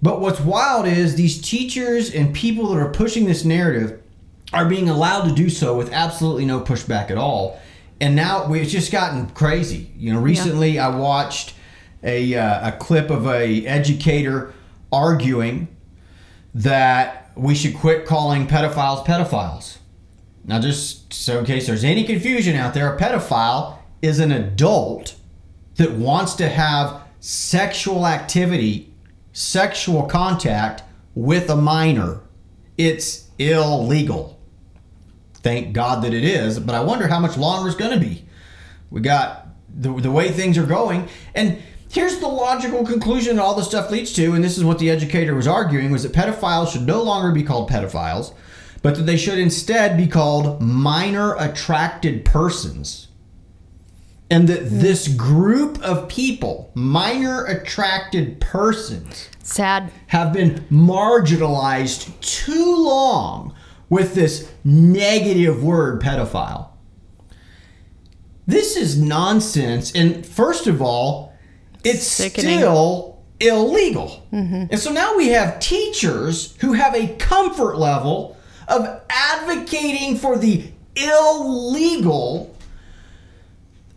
But 0.01 0.21
what's 0.21 0.41
wild 0.41 0.87
is 0.87 1.17
these 1.17 1.41
teachers 1.41 2.15
and 2.15 2.35
people 2.35 2.69
that 2.69 2.81
are 2.81 2.91
pushing 2.91 3.27
this 3.27 3.45
narrative 3.45 4.01
are 4.53 4.69
being 4.69 4.89
allowed 4.89 5.29
to 5.29 5.35
do 5.35 5.51
so 5.51 5.77
with 5.77 5.93
absolutely 5.93 6.45
no 6.45 6.61
pushback 6.61 7.11
at 7.11 7.19
all. 7.19 7.61
And 8.01 8.15
now 8.15 8.47
we've 8.47 8.69
just 8.69 8.93
gotten 8.93 9.29
crazy. 9.31 9.91
You 9.97 10.13
know, 10.13 10.21
recently 10.21 10.79
I 10.79 10.95
watched 10.97 11.55
a, 12.05 12.35
uh, 12.37 12.69
a 12.69 12.73
clip 12.73 13.11
of 13.11 13.27
a 13.27 13.67
educator 13.67 14.55
arguing 14.93 15.69
that 16.55 17.31
we 17.37 17.55
should 17.55 17.77
quit 17.77 18.07
calling 18.07 18.47
pedophiles 18.47 19.05
pedophiles. 19.05 19.79
Now, 20.45 20.61
just 20.61 21.13
so 21.13 21.39
in 21.39 21.45
case 21.45 21.67
there's 21.67 21.85
any 21.85 22.05
confusion 22.05 22.57
out 22.57 22.75
there, 22.75 22.93
a 22.93 22.99
pedophile 22.99 23.79
is 24.01 24.19
an 24.19 24.33
adult 24.33 25.15
that 25.77 25.93
wants 25.93 26.35
to 26.37 26.49
have 26.49 27.03
sexual 27.21 28.07
activity, 28.07 28.93
sexual 29.33 30.05
contact 30.05 30.83
with 31.15 31.51
a 31.51 31.57
minor. 31.57 32.21
It's 32.77 33.29
illegal. 33.39 34.41
Thank 35.35 35.73
God 35.73 36.03
that 36.03 36.15
it 36.15 36.25
is, 36.25 36.59
but 36.59 36.75
I 36.75 36.81
wonder 36.81 37.07
how 37.09 37.21
much 37.21 37.37
longer 37.37 37.69
it's 37.69 37.77
going 37.77 37.99
to 37.99 38.05
be. 38.05 38.25
We 38.91 39.01
got 39.01 39.49
the, 39.69 39.93
the 39.93 40.11
way 40.11 40.31
things 40.31 40.59
are 40.59 40.67
going. 40.67 41.09
And 41.35 41.63
here's 41.91 42.19
the 42.19 42.29
logical 42.29 42.85
conclusion 42.85 43.37
that 43.37 43.43
all 43.43 43.55
this 43.55 43.69
stuff 43.69 43.91
leads 43.91 44.13
to, 44.15 44.33
and 44.35 44.45
this 44.45 44.59
is 44.59 44.65
what 44.65 44.79
the 44.79 44.91
educator 44.91 45.35
was 45.35 45.47
arguing, 45.47 45.91
was 45.91 46.03
that 46.03 46.13
pedophiles 46.13 46.73
should 46.73 46.87
no 46.87 47.03
longer 47.03 47.33
be 47.33 47.43
called 47.43 47.71
pedophiles, 47.71 48.33
but 48.83 48.97
that 48.97 49.03
they 49.03 49.17
should 49.17 49.39
instead 49.39 49.97
be 49.97 50.07
called 50.07 50.61
minor 50.61 51.35
attracted 51.37 52.25
persons. 52.25 53.09
And 54.31 54.47
that 54.49 54.69
hmm. 54.69 54.79
this 54.81 55.09
group 55.09 55.83
of 55.83 56.09
people, 56.09 56.71
minor 56.75 57.45
attracted 57.47 58.41
persons, 58.41 59.31
Sad. 59.43 59.91
have 60.09 60.33
been 60.33 60.67
marginalized 60.71 62.21
too 62.21 62.77
long 62.77 63.55
with 63.89 64.15
this 64.15 64.53
negative 64.65 65.63
word 65.63 66.03
pedophile. 66.03 66.69
This 68.47 68.77
is 68.77 69.01
nonsense. 69.01 69.93
And 69.93 70.25
first 70.27 70.67
of 70.67 70.83
all, 70.83 71.35
it's 71.89 72.07
Sickening. 72.07 72.59
still 72.59 73.19
illegal. 73.41 74.27
Mm-hmm. 74.33 74.65
And 74.71 74.79
so 74.79 74.93
now 74.93 75.17
we 75.17 75.29
have 75.29 75.61
teachers 75.61 76.57
who 76.59 76.73
have 76.73 76.95
a 76.95 77.15
comfort 77.17 77.77
level 77.77 78.37
of 78.67 79.01
advocating 79.09 80.17
for 80.17 80.37
the 80.37 80.71
illegal 80.97 82.55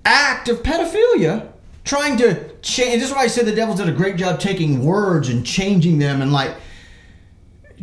act 0.06 0.50
of 0.50 0.64
pedophilia, 0.64 1.52
trying 1.84 2.18
to 2.18 2.52
change. 2.62 3.02
This 3.02 3.10
is 3.10 3.16
why 3.16 3.24
I 3.24 3.28
said 3.28 3.46
the 3.46 3.56
devil 3.56 3.76
did 3.76 3.90
a 3.90 3.92
great 3.92 4.16
job 4.18 4.40
taking 4.40 4.86
words 4.86 5.30
and 5.30 5.46
changing 5.46 6.00
them 6.00 6.22
and 6.22 6.32
like 6.32 6.56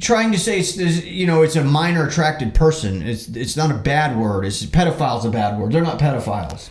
trying 0.01 0.31
to 0.31 0.39
say 0.39 0.61
it's 0.61 0.77
you 1.05 1.27
know 1.27 1.43
it's 1.43 1.57
a 1.57 1.65
minor 1.65 2.07
attracted 2.07 2.55
person. 2.55 3.03
It's 3.03 3.29
it's 3.29 3.57
not 3.57 3.71
a 3.71 3.75
bad 3.75 4.17
word. 4.17 4.45
It's 4.45 4.65
pedophile's 4.65 5.25
a 5.25 5.31
bad 5.31 5.59
word. 5.59 5.73
They're 5.73 5.83
not 5.83 5.99
pedophiles. 5.99 6.71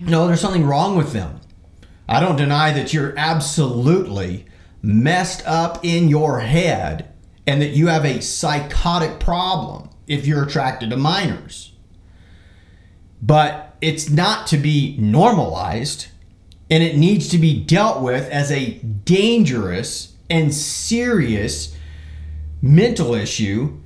No, 0.00 0.26
there's 0.26 0.40
something 0.40 0.64
wrong 0.64 0.96
with 0.96 1.12
them. 1.12 1.39
I 2.10 2.18
don't 2.18 2.34
deny 2.34 2.72
that 2.72 2.92
you're 2.92 3.14
absolutely 3.16 4.46
messed 4.82 5.46
up 5.46 5.84
in 5.84 6.08
your 6.08 6.40
head 6.40 7.12
and 7.46 7.62
that 7.62 7.70
you 7.70 7.86
have 7.86 8.04
a 8.04 8.20
psychotic 8.20 9.20
problem 9.20 9.90
if 10.08 10.26
you're 10.26 10.42
attracted 10.42 10.90
to 10.90 10.96
minors. 10.96 11.72
But 13.22 13.76
it's 13.80 14.10
not 14.10 14.48
to 14.48 14.56
be 14.56 14.96
normalized 14.98 16.08
and 16.68 16.82
it 16.82 16.96
needs 16.96 17.28
to 17.28 17.38
be 17.38 17.62
dealt 17.62 18.02
with 18.02 18.28
as 18.28 18.50
a 18.50 18.72
dangerous 19.04 20.16
and 20.28 20.52
serious 20.52 21.76
mental 22.60 23.14
issue 23.14 23.78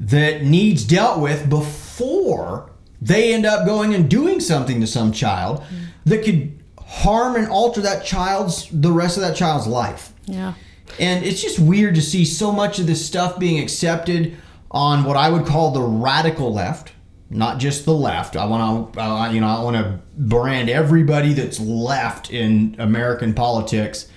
that 0.00 0.42
needs 0.42 0.84
dealt 0.84 1.20
with 1.20 1.50
before 1.50 2.70
they 3.02 3.34
end 3.34 3.44
up 3.44 3.66
going 3.66 3.94
and 3.94 4.08
doing 4.08 4.40
something 4.40 4.80
to 4.80 4.86
some 4.86 5.12
child 5.12 5.62
that 6.06 6.24
could 6.24 6.57
harm 6.88 7.36
and 7.36 7.46
alter 7.48 7.82
that 7.82 8.04
child's 8.04 8.66
the 8.72 8.90
rest 8.90 9.18
of 9.18 9.22
that 9.22 9.36
child's 9.36 9.66
life. 9.66 10.12
Yeah. 10.24 10.54
And 10.98 11.24
it's 11.24 11.42
just 11.42 11.58
weird 11.58 11.94
to 11.96 12.02
see 12.02 12.24
so 12.24 12.50
much 12.50 12.78
of 12.78 12.86
this 12.86 13.04
stuff 13.04 13.38
being 13.38 13.62
accepted 13.62 14.36
on 14.70 15.04
what 15.04 15.16
I 15.16 15.28
would 15.28 15.44
call 15.44 15.70
the 15.70 15.82
radical 15.82 16.52
left, 16.52 16.92
not 17.28 17.58
just 17.58 17.84
the 17.84 17.92
left. 17.92 18.36
I 18.36 18.46
want 18.46 18.94
to, 18.94 19.00
uh, 19.00 19.30
you 19.30 19.40
know, 19.40 19.48
I 19.48 19.62
want 19.62 19.76
to 19.76 20.00
brand 20.16 20.70
everybody 20.70 21.34
that's 21.34 21.60
left 21.60 22.30
in 22.30 22.74
American 22.78 23.34
politics 23.34 24.08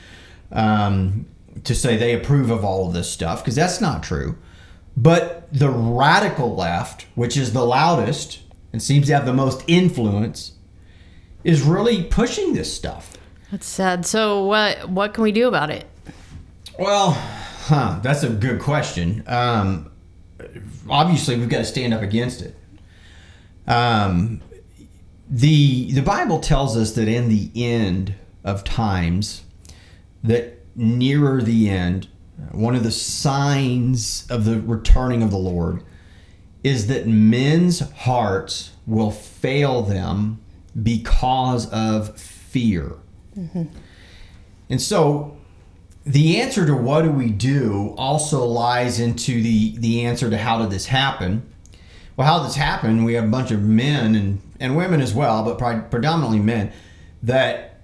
um, 0.54 1.26
to 1.66 1.76
say 1.76 1.98
they 1.98 2.14
approve 2.14 2.50
of 2.50 2.64
all 2.64 2.88
of 2.88 2.94
this 2.94 3.12
stuff 3.12 3.44
because 3.44 3.56
that's 3.56 3.82
not 3.82 4.02
true. 4.02 4.38
But 4.96 5.54
the 5.54 5.70
radical 5.70 6.56
left, 6.56 7.06
which 7.16 7.36
is 7.36 7.52
the 7.52 7.66
loudest 7.66 8.42
and 8.72 8.82
seems 8.82 9.08
to 9.08 9.14
have 9.14 9.26
the 9.26 9.34
most 9.34 9.64
influence, 9.68 10.54
is 11.44 11.62
really 11.62 12.04
pushing 12.04 12.54
this 12.54 12.74
stuff. 12.74 13.18
That's 13.52 13.66
sad. 13.66 14.06
So 14.06 14.46
what 14.46 14.90
what 14.90 15.14
can 15.14 15.24
we 15.24 15.32
do 15.32 15.48
about 15.48 15.70
it? 15.70 15.86
Well, 16.80 17.12
huh, 17.12 18.00
that's 18.02 18.24
a 18.24 18.30
good 18.30 18.62
question. 18.62 19.24
Um, 19.28 19.92
obviously, 20.90 21.38
we've 21.38 21.50
got 21.50 21.60
to 21.60 21.66
stand 21.66 21.94
up 21.94 22.02
against 22.02 22.42
it. 22.42 22.56
Um, 23.68 24.42
the 25.30 25.92
the 25.92 26.02
Bible 26.02 26.40
tells 26.40 26.78
us 26.78 26.94
that 26.94 27.08
in 27.08 27.30
the 27.30 27.52
end 27.56 28.16
of 28.44 28.64
times, 28.64 29.44
that 30.24 30.60
nearer 30.76 31.42
the 31.42 31.70
end, 31.70 32.08
one 32.52 32.76
of 32.76 32.84
the 32.84 32.92
signs 32.92 34.26
of 34.30 34.46
the 34.46 34.60
returning 34.62 35.22
of 35.22 35.32
the 35.32 35.38
Lord 35.38 35.84
is 36.64 36.88
that 36.88 37.08
men's 37.08 37.80
hearts 37.80 38.72
will 38.86 39.12
fail 39.12 39.82
them 39.82 40.40
because 40.82 41.70
of 41.72 42.18
fear. 42.20 42.94
And 44.70 44.82
so 44.82 45.38
the 46.06 46.42
answer 46.42 46.66
to 46.66 46.76
what 46.76 47.04
do 47.04 47.12
we 47.12 47.30
do 47.30 47.94
also 47.98 48.46
lies 48.46 49.00
into 49.00 49.42
the 49.42 49.78
the 49.78 50.06
answer 50.06 50.30
to 50.30 50.38
how 50.38 50.60
did 50.60 50.70
this 50.70 50.88
happen? 50.88 51.44
Well 52.16 52.28
how 52.28 52.40
did 52.40 52.48
this 52.48 52.56
happened 52.56 53.06
we 53.06 53.14
have 53.14 53.26
a 53.26 53.28
bunch 53.28 53.52
of 53.52 53.62
men 53.62 54.16
and 54.16 54.42
and 54.60 54.76
women 54.76 55.02
as 55.02 55.14
well 55.14 55.44
but 55.44 55.58
predominantly 55.92 56.40
men 56.40 56.72
that 57.24 57.82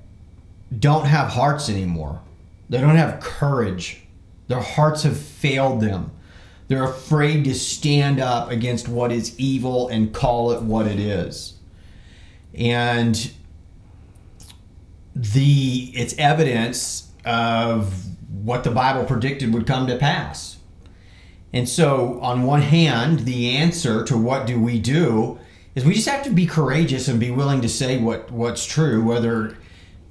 don't 0.78 1.06
have 1.06 1.30
hearts 1.30 1.70
anymore. 1.70 2.22
They 2.70 2.82
don't 2.82 2.98
have 2.98 3.22
courage. 3.22 4.02
Their 4.48 4.60
hearts 4.60 5.04
have 5.04 5.18
failed 5.18 5.82
them. 5.82 6.12
They're 6.68 6.84
afraid 6.84 7.46
to 7.46 7.56
stand 7.56 8.20
up 8.20 8.52
against 8.52 8.90
what 8.90 9.12
is 9.12 9.40
evil 9.40 9.88
and 9.88 10.14
call 10.14 10.52
it 10.52 10.62
what 10.62 10.88
it 10.88 11.00
is 11.00 11.57
and 12.58 13.32
the 15.16 15.92
it's 15.94 16.18
evidence 16.18 17.12
of 17.26 17.94
what 18.44 18.64
the 18.64 18.72
Bible 18.72 19.04
predicted 19.06 19.54
would 19.54 19.66
come 19.68 19.88
to 19.88 19.98
pass. 19.98 20.58
And 21.54 21.68
so, 21.68 22.20
on 22.22 22.44
one 22.44 22.62
hand, 22.62 23.20
the 23.20 23.56
answer 23.56 24.04
to 24.04 24.18
what 24.18 24.46
do 24.46 24.60
we 24.60 24.80
do 24.80 25.40
is 25.76 25.86
we 25.86 25.94
just 25.94 26.08
have 26.08 26.24
to 26.24 26.30
be 26.30 26.46
courageous 26.46 27.08
and 27.08 27.20
be 27.20 27.32
willing 27.32 27.62
to 27.62 27.70
say 27.70 28.00
what 28.00 28.32
what's 28.32 28.66
true, 28.66 29.04
whether 29.04 29.58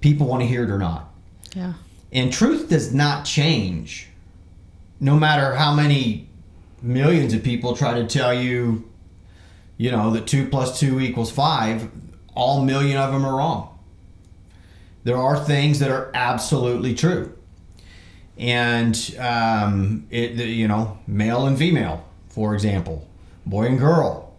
people 0.01 0.27
want 0.27 0.43
to 0.43 0.47
hear 0.47 0.65
it 0.65 0.71
or 0.71 0.79
not. 0.79 1.13
Yeah. 1.55 1.75
And 2.13 2.33
truth 2.33 2.69
does 2.69 2.95
not 2.95 3.25
change, 3.25 4.09
no 5.01 5.17
matter 5.17 5.55
how 5.55 5.75
many 5.75 6.29
millions 6.83 7.35
of 7.35 7.43
people 7.43 7.77
try 7.77 7.95
to 7.95 8.07
tell 8.07 8.33
you, 8.33 8.89
you 9.77 9.91
know, 9.91 10.11
that 10.13 10.27
two 10.27 10.49
plus 10.49 10.79
two 10.79 11.01
equals 11.01 11.31
five. 11.31 11.91
All 12.37 12.62
million 12.62 12.99
of 12.99 13.12
them 13.12 13.25
are 13.25 13.37
wrong. 13.38 13.77
There 15.03 15.16
are 15.16 15.38
things 15.42 15.79
that 15.79 15.90
are 15.90 16.11
absolutely 16.14 16.94
true, 16.94 17.33
and 18.37 19.16
um, 19.18 20.07
it, 20.11 20.33
you 20.33 20.68
know, 20.68 20.99
male 21.07 21.46
and 21.46 21.57
female, 21.57 22.05
for 22.29 22.55
example, 22.55 23.09
boy 23.44 23.66
and 23.66 23.79
girl. 23.79 24.35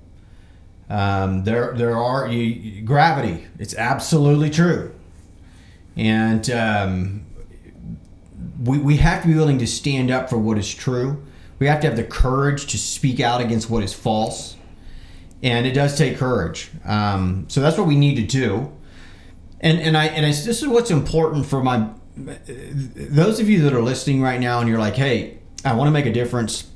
Um, 0.89 1.43
there, 1.43 1.73
there 1.73 1.97
are 1.97 2.27
you, 2.29 2.81
gravity. 2.83 3.45
It's 3.59 3.75
absolutely 3.75 4.49
true, 4.49 4.93
and 5.95 6.49
um, 6.51 7.25
we, 8.63 8.77
we 8.77 8.97
have 8.97 9.21
to 9.23 9.27
be 9.27 9.35
willing 9.35 9.57
to 9.59 9.67
stand 9.67 10.11
up 10.11 10.29
for 10.29 10.37
what 10.37 10.57
is 10.57 10.73
true. 10.73 11.23
We 11.59 11.67
have 11.67 11.81
to 11.81 11.87
have 11.87 11.95
the 11.95 12.03
courage 12.03 12.67
to 12.67 12.77
speak 12.77 13.19
out 13.19 13.41
against 13.41 13.69
what 13.69 13.83
is 13.83 13.93
false. 13.93 14.55
And 15.43 15.67
it 15.67 15.73
does 15.73 15.97
take 15.97 16.17
courage. 16.17 16.71
Um, 16.83 17.45
so 17.47 17.61
that's 17.61 17.77
what 17.77 17.87
we 17.87 17.95
need 17.95 18.15
to 18.15 18.23
do. 18.23 18.73
And, 19.59 19.79
and 19.79 19.97
I 19.97 20.05
and 20.05 20.25
I, 20.25 20.29
this 20.29 20.61
is 20.61 20.67
what's 20.67 20.91
important 20.91 21.45
for 21.45 21.63
my 21.63 21.89
those 22.15 23.39
of 23.39 23.47
you 23.47 23.61
that 23.61 23.73
are 23.73 23.81
listening 23.81 24.21
right 24.21 24.39
now 24.39 24.59
and 24.59 24.67
you're 24.67 24.79
like, 24.79 24.95
hey, 24.95 25.39
I 25.63 25.73
want 25.73 25.87
to 25.87 25.91
make 25.91 26.05
a 26.05 26.11
difference, 26.11 26.71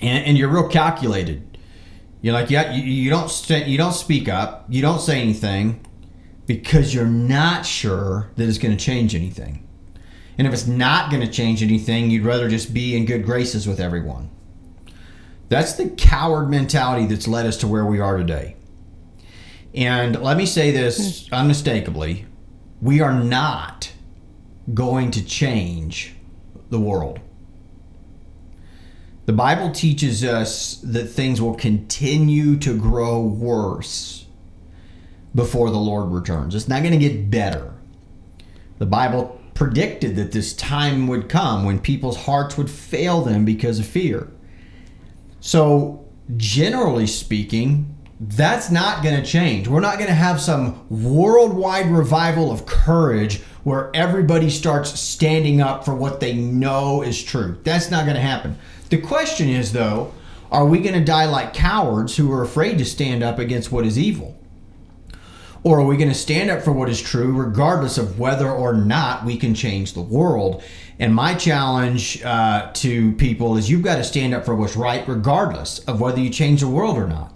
and, 0.00 0.24
and 0.24 0.38
you're 0.38 0.48
real 0.48 0.68
calculated. 0.68 1.58
You're 2.22 2.32
like, 2.32 2.50
yeah, 2.50 2.72
you, 2.72 2.82
you 2.82 3.10
don't 3.10 3.30
st- 3.30 3.66
you 3.66 3.76
don't 3.76 3.92
speak 3.92 4.28
up, 4.28 4.64
you 4.68 4.80
don't 4.80 5.00
say 5.00 5.20
anything, 5.20 5.84
because 6.46 6.94
you're 6.94 7.06
not 7.06 7.66
sure 7.66 8.30
that 8.36 8.48
it's 8.48 8.58
going 8.58 8.76
to 8.76 8.82
change 8.82 9.14
anything. 9.14 9.66
And 10.38 10.46
if 10.46 10.52
it's 10.52 10.66
not 10.66 11.10
going 11.10 11.22
to 11.22 11.30
change 11.30 11.62
anything, 11.62 12.10
you'd 12.10 12.24
rather 12.24 12.48
just 12.48 12.74
be 12.74 12.96
in 12.96 13.04
good 13.06 13.24
graces 13.24 13.66
with 13.66 13.80
everyone. 13.80 14.30
That's 15.48 15.74
the 15.74 15.90
coward 15.90 16.50
mentality 16.50 17.06
that's 17.06 17.28
led 17.28 17.46
us 17.46 17.56
to 17.58 17.68
where 17.68 17.86
we 17.86 18.00
are 18.00 18.16
today. 18.16 18.56
And 19.74 20.20
let 20.22 20.36
me 20.36 20.46
say 20.46 20.70
this 20.70 21.28
hmm. 21.28 21.34
unmistakably 21.34 22.26
we 22.80 23.00
are 23.00 23.12
not 23.12 23.90
going 24.74 25.10
to 25.12 25.24
change 25.24 26.14
the 26.70 26.80
world. 26.80 27.20
The 29.24 29.32
Bible 29.32 29.70
teaches 29.72 30.22
us 30.22 30.76
that 30.84 31.06
things 31.06 31.40
will 31.40 31.54
continue 31.54 32.56
to 32.58 32.78
grow 32.78 33.20
worse 33.20 34.26
before 35.34 35.70
the 35.70 35.78
Lord 35.78 36.12
returns. 36.12 36.54
It's 36.54 36.68
not 36.68 36.82
going 36.82 36.92
to 36.92 36.98
get 36.98 37.30
better. 37.30 37.74
The 38.78 38.86
Bible 38.86 39.40
predicted 39.54 40.16
that 40.16 40.32
this 40.32 40.54
time 40.54 41.08
would 41.08 41.28
come 41.28 41.64
when 41.64 41.80
people's 41.80 42.18
hearts 42.18 42.56
would 42.56 42.70
fail 42.70 43.22
them 43.22 43.44
because 43.44 43.78
of 43.78 43.86
fear. 43.86 44.28
So, 45.46 46.04
generally 46.36 47.06
speaking, 47.06 47.94
that's 48.18 48.68
not 48.68 49.04
going 49.04 49.14
to 49.14 49.24
change. 49.24 49.68
We're 49.68 49.78
not 49.78 49.94
going 49.94 50.08
to 50.08 50.12
have 50.12 50.40
some 50.40 50.84
worldwide 50.90 51.88
revival 51.88 52.50
of 52.50 52.66
courage 52.66 53.42
where 53.62 53.92
everybody 53.94 54.50
starts 54.50 54.98
standing 54.98 55.60
up 55.60 55.84
for 55.84 55.94
what 55.94 56.18
they 56.18 56.34
know 56.34 57.00
is 57.00 57.22
true. 57.22 57.60
That's 57.62 57.92
not 57.92 58.06
going 58.06 58.16
to 58.16 58.20
happen. 58.20 58.58
The 58.88 59.00
question 59.00 59.48
is, 59.48 59.72
though, 59.72 60.12
are 60.50 60.66
we 60.66 60.80
going 60.80 60.98
to 60.98 61.04
die 61.04 61.26
like 61.26 61.54
cowards 61.54 62.16
who 62.16 62.32
are 62.32 62.42
afraid 62.42 62.78
to 62.78 62.84
stand 62.84 63.22
up 63.22 63.38
against 63.38 63.70
what 63.70 63.86
is 63.86 63.96
evil? 63.96 64.36
Or 65.62 65.78
are 65.78 65.86
we 65.86 65.96
going 65.96 66.08
to 66.08 66.14
stand 66.14 66.50
up 66.50 66.62
for 66.62 66.72
what 66.72 66.88
is 66.88 67.00
true 67.00 67.32
regardless 67.32 67.98
of 67.98 68.18
whether 68.18 68.50
or 68.50 68.72
not 68.72 69.24
we 69.24 69.36
can 69.36 69.54
change 69.54 69.92
the 69.92 70.00
world? 70.00 70.64
And 70.98 71.14
my 71.14 71.34
challenge 71.34 72.22
uh, 72.22 72.70
to 72.74 73.12
people 73.12 73.56
is 73.56 73.70
you've 73.70 73.82
got 73.82 73.96
to 73.96 74.04
stand 74.04 74.34
up 74.34 74.44
for 74.44 74.54
what's 74.54 74.76
right, 74.76 75.06
regardless 75.06 75.80
of 75.80 76.00
whether 76.00 76.20
you 76.20 76.30
change 76.30 76.60
the 76.60 76.68
world 76.68 76.96
or 76.96 77.06
not. 77.06 77.32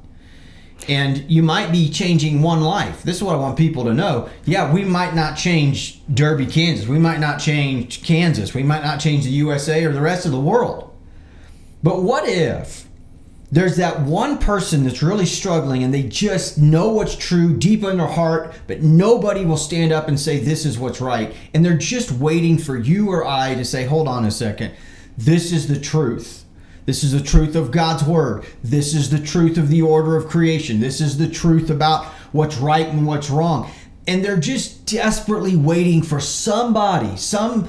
And 0.89 1.31
you 1.31 1.43
might 1.43 1.71
be 1.71 1.91
changing 1.91 2.41
one 2.41 2.63
life. 2.63 3.03
This 3.03 3.17
is 3.17 3.23
what 3.23 3.35
I 3.37 3.39
want 3.39 3.59
people 3.59 3.85
to 3.85 3.93
know. 3.93 4.31
Yeah, 4.47 4.73
we 4.73 4.83
might 4.85 5.15
not 5.15 5.37
change 5.37 6.01
Derby, 6.13 6.47
Kansas. 6.47 6.89
We 6.89 6.99
might 6.99 7.21
not 7.21 7.39
change 7.39 8.03
Kansas. 8.03 8.55
We 8.55 8.63
might 8.63 8.83
not 8.83 8.99
change 8.99 9.25
the 9.25 9.31
USA 9.31 9.85
or 9.85 9.93
the 9.93 10.01
rest 10.01 10.25
of 10.25 10.33
the 10.33 10.41
world. 10.41 10.91
But 11.83 12.03
what 12.03 12.27
if 12.27 12.89
there's 13.53 13.77
that 13.77 14.01
one 14.01 14.39
person 14.39 14.85
that's 14.85 15.03
really 15.03 15.27
struggling 15.27 15.83
and 15.83 15.93
they 15.93 16.05
just 16.05 16.57
know 16.57 16.91
what's 16.91 17.17
true 17.17 17.57
deep 17.57 17.83
in 17.83 17.99
their 17.99 18.07
heart, 18.07 18.55
but 18.69 18.83
nobody 18.83 19.45
will 19.45 19.57
stand 19.57 19.93
up 19.93 20.07
and 20.07 20.19
say, 20.19 20.39
This 20.39 20.65
is 20.65 20.79
what's 20.79 21.01
right. 21.01 21.35
And 21.53 21.65
they're 21.65 21.77
just 21.77 22.13
waiting 22.13 22.59
for 22.59 22.79
you 22.79 23.11
or 23.11 23.27
I 23.27 23.55
to 23.55 23.65
say, 23.65 23.85
Hold 23.85 24.07
on 24.07 24.25
a 24.25 24.31
second. 24.31 24.75
This 25.19 25.53
is 25.53 25.67
the 25.67 25.81
truth. 25.81 26.45
This 26.87 27.03
is 27.03 27.13
the 27.13 27.21
truth 27.21 27.57
of 27.57 27.73
God's 27.73 28.05
word. 28.05 28.45
This 28.63 28.95
is 28.95 29.11
the 29.11 29.19
truth 29.19 29.59
of 29.59 29.69
the 29.69 29.83
order 29.83 30.17
of 30.17 30.29
creation. 30.29 30.81
This 30.81 31.01
is 31.01 31.19
the 31.19 31.29
truth 31.29 31.71
about 31.71 32.07
what's 32.33 32.57
right 32.57 32.87
and 32.87 33.07
what's 33.07 33.31
wrong. 33.31 33.71
And 34.07 34.25
they're 34.25 34.39
just 34.39 34.87
desperately 34.87 35.57
waiting 35.57 36.03
for 36.03 36.21
somebody, 36.21 37.17
some 37.17 37.69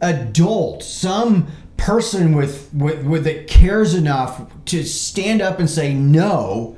adult, 0.00 0.82
some 0.82 1.46
person 1.78 2.34
with, 2.34 2.68
with, 2.74 3.06
with 3.06 3.24
that 3.24 3.48
cares 3.48 3.94
enough 3.94 4.52
to 4.66 4.84
stand 4.84 5.40
up 5.40 5.58
and 5.58 5.70
say, 5.70 5.94
no, 5.94 6.76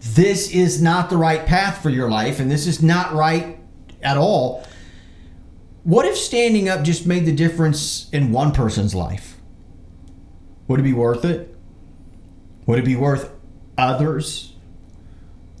this 0.00 0.50
is 0.52 0.82
not 0.82 1.08
the 1.08 1.16
right 1.16 1.46
path 1.46 1.82
for 1.82 1.88
your 1.88 2.10
life 2.10 2.38
and 2.38 2.50
this 2.50 2.66
is 2.66 2.82
not 2.82 3.14
right 3.14 3.58
at 4.02 4.18
all. 4.18 4.66
What 5.84 6.04
if 6.04 6.16
standing 6.16 6.68
up 6.68 6.82
just 6.82 7.06
made 7.06 7.24
the 7.24 7.32
difference 7.32 8.10
in 8.10 8.32
one 8.32 8.52
person's 8.52 8.94
life? 8.94 9.38
Would 10.68 10.80
it 10.80 10.84
be 10.84 10.92
worth 10.92 11.24
it? 11.24 11.54
Would 12.66 12.78
it 12.78 12.84
be 12.84 12.96
worth 12.96 13.30
others? 13.78 14.54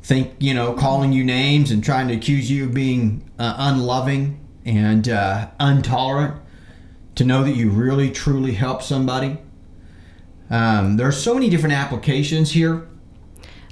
Think, 0.02 0.34
you 0.38 0.52
know, 0.52 0.74
calling 0.74 1.12
you 1.12 1.24
names 1.24 1.70
and 1.70 1.82
trying 1.82 2.08
to 2.08 2.14
accuse 2.14 2.50
you 2.50 2.64
of 2.64 2.74
being 2.74 3.30
uh, 3.38 3.54
unloving 3.56 4.40
and 4.64 5.08
uh, 5.08 5.48
intolerant 5.60 6.43
to 7.16 7.24
know 7.24 7.44
that 7.44 7.52
you 7.52 7.70
really 7.70 8.10
truly 8.10 8.54
help 8.54 8.82
somebody? 8.82 9.38
Um, 10.50 10.96
there 10.96 11.08
are 11.08 11.12
so 11.12 11.34
many 11.34 11.48
different 11.50 11.74
applications 11.74 12.52
here. 12.52 12.88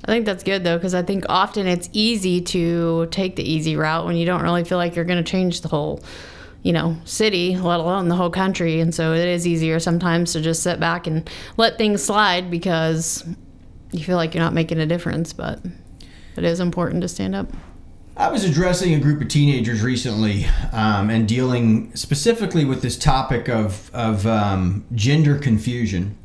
I 0.04 0.08
think 0.08 0.26
that's 0.26 0.42
good 0.42 0.64
though, 0.64 0.76
because 0.76 0.94
I 0.94 1.02
think 1.02 1.24
often 1.28 1.66
it's 1.66 1.88
easy 1.92 2.40
to 2.40 3.06
take 3.06 3.36
the 3.36 3.48
easy 3.48 3.76
route 3.76 4.04
when 4.04 4.16
you 4.16 4.26
don't 4.26 4.42
really 4.42 4.64
feel 4.64 4.78
like 4.78 4.96
you're 4.96 5.04
going 5.04 5.22
to 5.22 5.30
change 5.30 5.60
the 5.60 5.68
whole 5.68 6.02
you 6.62 6.72
know, 6.72 6.96
city, 7.04 7.56
let 7.56 7.80
alone 7.80 8.08
the 8.08 8.14
whole 8.14 8.30
country. 8.30 8.80
And 8.80 8.94
so 8.94 9.12
it 9.12 9.26
is 9.26 9.46
easier 9.46 9.80
sometimes 9.80 10.32
to 10.32 10.40
just 10.40 10.62
sit 10.62 10.78
back 10.78 11.06
and 11.06 11.28
let 11.56 11.76
things 11.76 12.02
slide 12.02 12.50
because 12.50 13.24
you 13.90 14.04
feel 14.04 14.16
like 14.16 14.34
you're 14.34 14.44
not 14.44 14.54
making 14.54 14.78
a 14.78 14.86
difference. 14.86 15.32
But 15.32 15.60
it 16.36 16.44
is 16.44 16.60
important 16.60 17.02
to 17.02 17.08
stand 17.08 17.34
up. 17.34 17.48
I 18.16 18.30
was 18.30 18.44
addressing 18.44 18.94
a 18.94 19.00
group 19.00 19.22
of 19.22 19.28
teenagers 19.28 19.82
recently 19.82 20.46
um, 20.72 21.08
and 21.08 21.26
dealing 21.26 21.94
specifically 21.96 22.64
with 22.64 22.82
this 22.82 22.98
topic 22.98 23.48
of, 23.48 23.90
of 23.94 24.26
um, 24.26 24.84
gender 24.94 25.38
confusion, 25.38 26.18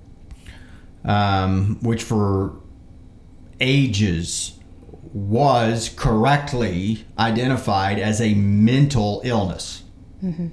um, 1.06 1.80
which 1.82 2.04
for 2.04 2.60
ages 3.62 4.60
was 5.13 5.89
correctly 5.95 7.06
identified 7.17 8.00
as 8.00 8.19
a 8.19 8.34
mental 8.34 9.21
illness. 9.23 9.84
Mm-hmm. 10.21 10.47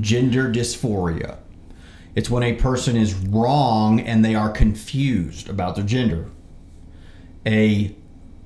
Gender 0.00 0.50
dysphoria. 0.52 1.38
It's 2.14 2.30
when 2.30 2.44
a 2.44 2.54
person 2.54 2.96
is 2.96 3.14
wrong 3.14 3.98
and 4.00 4.24
they 4.24 4.36
are 4.36 4.50
confused 4.50 5.48
about 5.48 5.74
their 5.74 5.84
gender. 5.84 6.30
A 7.44 7.96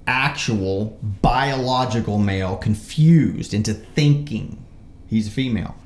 actual 0.07 0.99
biological 1.03 2.19
male 2.19 2.57
confused 2.57 3.55
into 3.55 3.73
thinking 3.73 4.65
he's 5.09 5.29
a 5.29 5.31
female. 5.31 5.77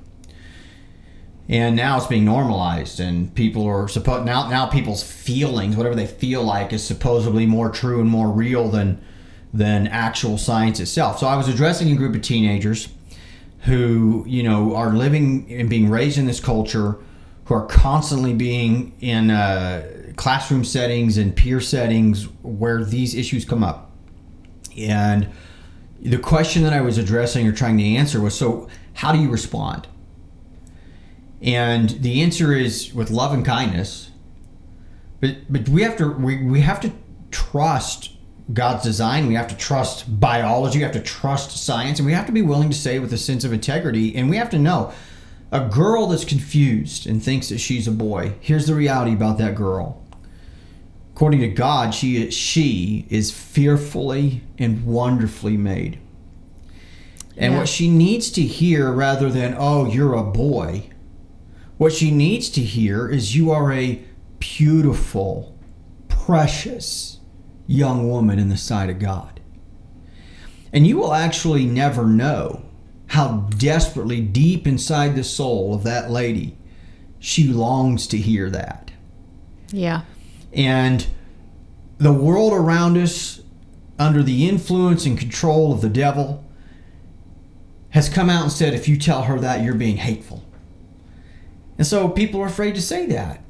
And 1.49 1.77
now 1.77 1.97
it's 1.97 2.07
being 2.07 2.27
normalized, 2.27 3.01
and 3.01 3.35
people 3.35 3.67
are 3.67 3.89
supposed 3.89 4.27
now. 4.27 4.51
Now 4.51 4.67
people's 4.67 5.03
feelings, 5.03 5.77
whatever 5.77 5.95
they 5.95 6.07
feel 6.07 6.43
like, 6.43 6.75
is 6.75 6.85
supposedly 6.85 7.47
more 7.47 7.71
true 7.71 8.01
and 8.01 8.11
more 8.11 8.29
real 8.29 8.69
than 8.69 9.03
than 9.55 9.87
actual 9.87 10.37
science 10.37 10.79
itself. 10.79 11.19
So 11.19 11.27
I 11.27 11.37
was 11.37 11.49
addressing 11.49 11.91
a 11.91 11.95
group 11.97 12.15
of 12.15 12.21
teenagers 12.21 12.89
who 13.61 14.25
you 14.27 14.43
know 14.43 14.75
are 14.77 14.93
living 14.93 15.47
and 15.51 15.71
being 15.71 15.89
raised 15.89 16.19
in 16.19 16.27
this 16.27 16.39
culture 16.39 16.99
who 17.47 17.55
are 17.55 17.67
constantly 17.67 18.35
being 18.35 18.95
in 19.01 19.31
uh, 19.31 20.13
classroom 20.17 20.65
settings 20.65 21.17
and 21.17 21.35
peer 21.35 21.63
settings 21.63 22.25
where 22.43 22.85
these 22.85 23.15
issues 23.15 23.47
come 23.47 23.65
up 23.65 23.88
and 24.79 25.29
the 26.01 26.19
question 26.19 26.63
that 26.63 26.73
i 26.73 26.81
was 26.81 26.99
addressing 26.99 27.47
or 27.47 27.53
trying 27.53 27.77
to 27.77 27.85
answer 27.85 28.21
was 28.21 28.37
so 28.37 28.69
how 28.95 29.13
do 29.13 29.19
you 29.19 29.31
respond 29.31 29.87
and 31.41 31.91
the 31.91 32.21
answer 32.23 32.53
is 32.53 32.93
with 32.95 33.11
love 33.11 33.33
and 33.33 33.45
kindness 33.45 34.11
but 35.21 35.37
but 35.51 35.69
we 35.69 35.83
have 35.83 35.97
to 35.97 36.11
we, 36.13 36.43
we 36.45 36.61
have 36.61 36.81
to 36.81 36.93
trust 37.31 38.13
God's 38.53 38.83
design. 38.83 39.27
We 39.27 39.35
have 39.35 39.49
to 39.49 39.57
trust 39.57 40.21
biology. 40.21 40.79
We 40.79 40.85
have 40.85 40.93
to 40.93 41.03
trust 41.03 41.51
science. 41.65 41.99
And 41.99 42.07
we 42.07 42.13
have 42.13 42.27
to 42.27 42.33
be 42.33 42.43
willing 42.43 42.71
to 42.71 42.77
say 42.77 42.99
with 42.99 43.13
a 43.13 43.19
sense 43.19 43.45
of 43.45 43.53
integrity. 43.53 44.15
And 44.17 44.31
we 44.31 44.37
have 44.37 44.51
to 44.51 44.59
know 44.59 44.93
a 45.53 45.67
girl 45.67 46.07
that's 46.07 46.25
confused 46.25 47.07
and 47.07 47.23
thinks 47.23 47.49
that 47.51 47.59
she's 47.59 47.87
a 47.87 47.93
boy. 47.93 48.35
Here's 48.41 48.67
the 48.67 48.75
reality 48.75 49.13
about 49.13 49.39
that 49.39 49.55
girl. 49.55 50.03
According 51.19 51.41
to 51.41 51.49
God, 51.49 51.95
she 51.95 52.29
is, 52.29 52.33
she 52.33 53.05
is 53.11 53.33
fearfully 53.33 54.43
and 54.57 54.87
wonderfully 54.87 55.57
made. 55.57 55.99
And 57.37 57.55
yeah. 57.55 57.59
what 57.59 57.69
she 57.69 57.91
needs 57.91 58.31
to 58.31 58.43
hear, 58.43 58.93
rather 58.93 59.29
than, 59.29 59.57
oh, 59.59 59.85
you're 59.85 60.15
a 60.15 60.23
boy, 60.23 60.91
what 61.77 61.93
she 61.93 62.13
needs 62.13 62.49
to 62.51 62.61
hear 62.61 63.11
is, 63.11 63.35
you 63.35 63.51
are 63.51 63.73
a 63.73 64.01
beautiful, 64.39 65.59
precious, 66.07 67.19
young 67.67 68.09
woman 68.09 68.39
in 68.39 68.49
the 68.49 68.57
sight 68.57 68.89
of 68.89 69.01
God. 69.01 69.41
And 70.73 70.87
you 70.87 70.99
will 70.99 71.13
actually 71.13 71.67
never 71.67 72.07
know 72.07 72.63
how 73.09 73.49
desperately 73.59 74.21
deep 74.21 74.69
inside 74.69 75.17
the 75.17 75.25
soul 75.25 75.75
of 75.75 75.83
that 75.83 76.13
lady 76.13 76.57
she 77.19 77.49
longs 77.49 78.07
to 78.07 78.19
hear 78.19 78.49
that. 78.51 78.93
Yeah. 79.73 80.03
And 80.53 81.07
the 81.99 82.13
world 82.13 82.53
around 82.53 82.97
us, 82.97 83.43
under 83.99 84.23
the 84.23 84.49
influence 84.49 85.05
and 85.05 85.19
control 85.19 85.73
of 85.73 85.81
the 85.81 85.89
devil, 85.89 86.45
has 87.91 88.09
come 88.09 88.31
out 88.31 88.43
and 88.43 88.53
said 88.53 88.75
if 88.75 88.89
you 88.89 88.97
tell 88.97 89.23
her 89.23 89.39
that, 89.41 89.63
you're 89.63 89.75
being 89.75 89.97
hateful. 89.97 90.45
And 91.77 91.87
so 91.87 92.09
people 92.09 92.41
are 92.41 92.47
afraid 92.47 92.75
to 92.75 92.83
say 92.83 93.07
that. 93.07 93.43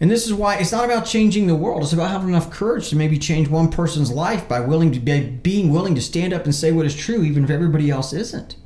And 0.00 0.10
this 0.10 0.26
is 0.26 0.34
why 0.34 0.56
it's 0.56 0.72
not 0.72 0.84
about 0.84 1.06
changing 1.06 1.46
the 1.46 1.54
world. 1.54 1.82
It's 1.82 1.92
about 1.92 2.10
having 2.10 2.28
enough 2.28 2.50
courage 2.50 2.88
to 2.90 2.96
maybe 2.96 3.18
change 3.18 3.48
one 3.48 3.70
person's 3.70 4.10
life 4.10 4.48
by 4.48 4.60
willing 4.60 4.92
to 4.92 5.00
be 5.00 5.20
being 5.20 5.72
willing 5.72 5.94
to 5.94 6.00
stand 6.00 6.32
up 6.32 6.44
and 6.44 6.54
say 6.54 6.72
what 6.72 6.86
is 6.86 6.96
true, 6.96 7.22
even 7.22 7.44
if 7.44 7.50
everybody 7.50 7.90
else 7.90 8.12
isn't. 8.12 8.56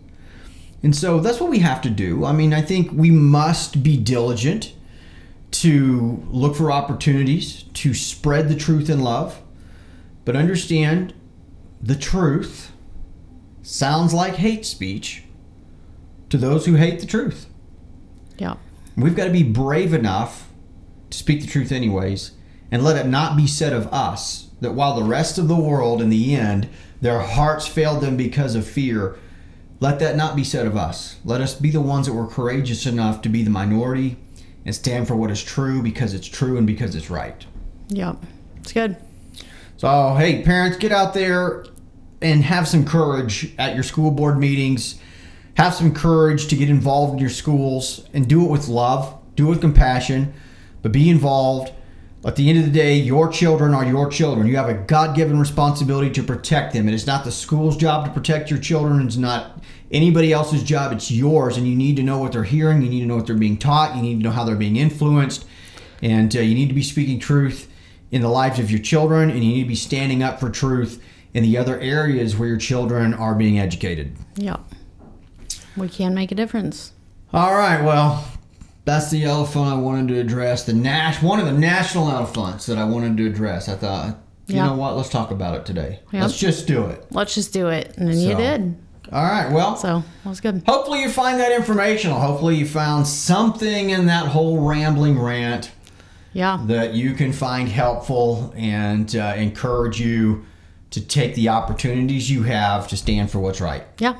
And 0.82 0.94
so 0.94 1.20
that's 1.20 1.40
what 1.40 1.50
we 1.50 1.58
have 1.58 1.82
to 1.82 1.90
do. 1.90 2.24
I 2.24 2.32
mean, 2.32 2.54
I 2.54 2.62
think 2.62 2.92
we 2.92 3.10
must 3.10 3.82
be 3.82 3.96
diligent 3.96 4.72
to 5.50 6.26
look 6.30 6.56
for 6.56 6.70
opportunities 6.70 7.64
to 7.74 7.94
spread 7.94 8.48
the 8.48 8.56
truth 8.56 8.90
in 8.90 9.00
love, 9.00 9.40
but 10.24 10.36
understand 10.36 11.14
the 11.80 11.96
truth 11.96 12.72
sounds 13.62 14.12
like 14.12 14.34
hate 14.36 14.66
speech 14.66 15.24
to 16.30 16.36
those 16.36 16.66
who 16.66 16.74
hate 16.74 17.00
the 17.00 17.06
truth. 17.06 17.46
Yeah. 18.38 18.56
We've 18.96 19.16
got 19.16 19.24
to 19.24 19.30
be 19.30 19.42
brave 19.42 19.94
enough 19.94 20.48
to 21.10 21.18
speak 21.18 21.40
the 21.40 21.46
truth 21.46 21.72
anyways, 21.72 22.32
and 22.70 22.84
let 22.84 22.96
it 22.96 23.08
not 23.08 23.36
be 23.36 23.46
said 23.46 23.72
of 23.72 23.86
us 23.92 24.50
that 24.60 24.74
while 24.74 24.94
the 24.94 25.04
rest 25.04 25.38
of 25.38 25.48
the 25.48 25.56
world 25.56 26.02
in 26.02 26.10
the 26.10 26.34
end 26.34 26.68
their 27.00 27.20
hearts 27.20 27.66
failed 27.66 28.00
them 28.00 28.16
because 28.16 28.54
of 28.54 28.66
fear, 28.66 29.16
let 29.80 30.00
that 30.00 30.16
not 30.16 30.34
be 30.34 30.42
said 30.42 30.66
of 30.66 30.76
us. 30.76 31.16
Let 31.24 31.40
us 31.40 31.54
be 31.54 31.70
the 31.70 31.80
ones 31.80 32.06
that 32.06 32.12
were 32.12 32.26
courageous 32.26 32.86
enough 32.86 33.22
to 33.22 33.28
be 33.28 33.42
the 33.42 33.50
minority 33.50 34.16
and 34.68 34.74
stand 34.74 35.08
for 35.08 35.16
what 35.16 35.30
is 35.30 35.42
true 35.42 35.82
because 35.82 36.12
it's 36.12 36.28
true 36.28 36.58
and 36.58 36.66
because 36.66 36.94
it's 36.94 37.08
right. 37.08 37.46
Yep. 37.88 38.18
It's 38.58 38.72
good. 38.72 38.96
So, 39.78 40.14
hey, 40.14 40.42
parents, 40.42 40.76
get 40.76 40.92
out 40.92 41.14
there 41.14 41.64
and 42.20 42.44
have 42.44 42.68
some 42.68 42.84
courage 42.84 43.54
at 43.58 43.74
your 43.74 43.82
school 43.82 44.10
board 44.10 44.38
meetings. 44.38 45.00
Have 45.54 45.74
some 45.74 45.94
courage 45.94 46.48
to 46.48 46.56
get 46.56 46.68
involved 46.68 47.14
in 47.14 47.18
your 47.18 47.30
schools 47.30 48.06
and 48.12 48.28
do 48.28 48.44
it 48.44 48.50
with 48.50 48.68
love, 48.68 49.18
do 49.34 49.46
it 49.46 49.50
with 49.50 49.60
compassion 49.60 50.34
but 50.82 50.92
be 50.92 51.08
involved. 51.08 51.72
At 52.24 52.36
the 52.36 52.48
end 52.48 52.58
of 52.58 52.64
the 52.64 52.70
day, 52.70 52.94
your 52.94 53.28
children 53.28 53.74
are 53.74 53.84
your 53.84 54.10
children. 54.10 54.46
You 54.46 54.56
have 54.56 54.68
a 54.68 54.74
God 54.74 55.14
given 55.14 55.38
responsibility 55.38 56.10
to 56.10 56.22
protect 56.22 56.72
them. 56.72 56.88
It 56.88 56.94
is 56.94 57.06
not 57.06 57.24
the 57.24 57.30
school's 57.30 57.76
job 57.76 58.04
to 58.04 58.10
protect 58.10 58.50
your 58.50 58.58
children. 58.58 59.06
It's 59.06 59.16
not 59.16 59.62
anybody 59.90 60.32
else's 60.32 60.62
job. 60.62 60.92
It's 60.92 61.10
yours. 61.10 61.56
And 61.56 61.66
you 61.66 61.74
need 61.76 61.96
to 61.96 62.02
know 62.02 62.18
what 62.18 62.32
they're 62.32 62.44
hearing. 62.44 62.82
You 62.82 62.88
need 62.90 63.00
to 63.00 63.06
know 63.06 63.16
what 63.16 63.26
they're 63.26 63.36
being 63.36 63.56
taught. 63.56 63.96
You 63.96 64.02
need 64.02 64.18
to 64.18 64.22
know 64.22 64.30
how 64.30 64.44
they're 64.44 64.56
being 64.56 64.76
influenced. 64.76 65.44
And 66.02 66.34
uh, 66.36 66.40
you 66.40 66.54
need 66.54 66.68
to 66.68 66.74
be 66.74 66.82
speaking 66.82 67.18
truth 67.18 67.68
in 68.10 68.22
the 68.22 68.28
lives 68.28 68.58
of 68.58 68.70
your 68.70 68.80
children. 68.80 69.30
And 69.30 69.42
you 69.44 69.50
need 69.54 69.62
to 69.62 69.68
be 69.68 69.74
standing 69.74 70.22
up 70.22 70.40
for 70.40 70.50
truth 70.50 71.02
in 71.34 71.42
the 71.42 71.56
other 71.58 71.78
areas 71.80 72.36
where 72.36 72.48
your 72.48 72.58
children 72.58 73.14
are 73.14 73.34
being 73.34 73.58
educated. 73.58 74.16
Yep. 74.36 74.60
We 75.76 75.88
can 75.88 76.14
make 76.14 76.32
a 76.32 76.34
difference. 76.34 76.92
All 77.32 77.54
right. 77.54 77.82
Well, 77.82 78.26
that's 78.84 79.10
the 79.10 79.24
elephant 79.24 79.66
I 79.66 79.74
wanted 79.76 80.08
to 80.08 80.20
address. 80.20 80.64
The 80.64 80.72
Nash, 80.72 81.22
one 81.22 81.38
of 81.38 81.46
the 81.46 81.52
national 81.52 82.10
elephants 82.10 82.66
that 82.66 82.78
I 82.78 82.84
wanted 82.84 83.16
to 83.18 83.26
address. 83.26 83.68
I 83.68 83.74
thought, 83.76 84.18
you 84.46 84.56
Yeah. 84.56 84.66
know 84.66 84.76
what? 84.76 84.96
Let's 84.96 85.10
talk 85.10 85.30
about 85.30 85.54
it 85.56 85.66
today. 85.66 86.00
Yep. 86.12 86.22
Let's 86.22 86.38
just 86.38 86.66
do 86.66 86.86
it. 86.86 87.04
Let's 87.10 87.34
just 87.34 87.52
do 87.52 87.68
it. 87.68 87.94
And 87.98 88.08
then 88.08 88.18
you 88.18 88.34
did. 88.34 88.76
All 89.12 89.22
right. 89.24 89.50
Well, 89.50 89.76
So 89.76 90.02
that 90.24 90.28
was 90.28 90.40
good. 90.40 90.62
hopefully 90.66 91.00
you 91.02 91.08
find 91.10 91.40
that 91.40 91.52
informational. 91.52 92.18
Hopefully 92.20 92.56
you 92.56 92.66
found 92.66 93.06
something 93.06 93.90
in 93.90 94.06
that 94.06 94.26
whole 94.26 94.60
rambling 94.68 95.18
rant 95.18 95.70
Yeah. 96.32 96.60
that 96.66 96.94
you 96.94 97.14
can 97.14 97.32
find 97.32 97.68
helpful 97.68 98.52
and 98.56 99.14
uh, 99.16 99.34
encourage 99.36 100.00
you 100.00 100.44
to 100.90 101.00
take 101.00 101.34
the 101.34 101.48
opportunities 101.48 102.30
you 102.30 102.42
have 102.44 102.88
to 102.88 102.96
stand 102.96 103.30
for 103.30 103.38
what's 103.40 103.60
right. 103.60 103.84
Yeah. 103.98 104.14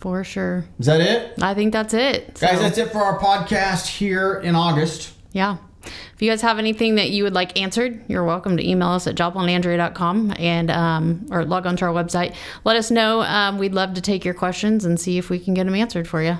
For 0.00 0.22
sure. 0.24 0.66
Is 0.78 0.86
that 0.86 1.00
it? 1.00 1.32
I 1.42 1.54
think 1.54 1.72
that's 1.72 1.94
it. 1.94 2.38
Guys, 2.40 2.60
that's 2.60 2.78
it 2.78 2.92
for 2.92 2.98
our 2.98 3.18
podcast 3.18 3.86
here 3.86 4.34
in 4.34 4.54
August. 4.54 5.12
Yeah. 5.32 5.56
If 5.86 6.22
you 6.22 6.30
guys 6.30 6.42
have 6.42 6.58
anything 6.58 6.94
that 6.96 7.10
you 7.10 7.24
would 7.24 7.34
like 7.34 7.58
answered, 7.60 8.04
you're 8.08 8.24
welcome 8.24 8.56
to 8.56 8.68
email 8.68 8.88
us 8.88 9.06
at 9.06 9.14
joplinandrea.com 9.14 10.34
and 10.38 10.70
um, 10.70 11.26
or 11.30 11.44
log 11.44 11.66
on 11.66 11.76
to 11.78 11.84
our 11.86 11.92
website. 11.92 12.34
Let 12.64 12.76
us 12.76 12.90
know. 12.90 13.22
Um, 13.22 13.58
we'd 13.58 13.74
love 13.74 13.94
to 13.94 14.00
take 14.00 14.24
your 14.24 14.34
questions 14.34 14.84
and 14.84 14.98
see 15.00 15.18
if 15.18 15.30
we 15.30 15.38
can 15.38 15.54
get 15.54 15.64
them 15.64 15.74
answered 15.74 16.06
for 16.08 16.22
you. 16.22 16.38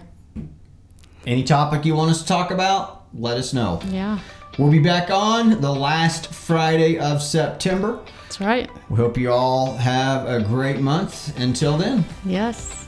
Any 1.26 1.42
topic 1.42 1.84
you 1.84 1.94
want 1.94 2.10
us 2.10 2.20
to 2.22 2.28
talk 2.28 2.50
about, 2.50 3.06
let 3.14 3.36
us 3.36 3.52
know. 3.54 3.80
Yeah, 3.88 4.18
We'll 4.58 4.70
be 4.70 4.78
back 4.78 5.10
on 5.10 5.60
the 5.60 5.72
last 5.72 6.32
Friday 6.32 6.98
of 6.98 7.20
September. 7.22 7.98
that's 8.22 8.40
right. 8.40 8.70
We 8.88 8.96
hope 8.96 9.16
you 9.16 9.32
all 9.32 9.74
have 9.76 10.28
a 10.28 10.40
great 10.46 10.78
month. 10.80 11.36
Until 11.40 11.76
then. 11.76 12.04
Yes. 12.24 12.83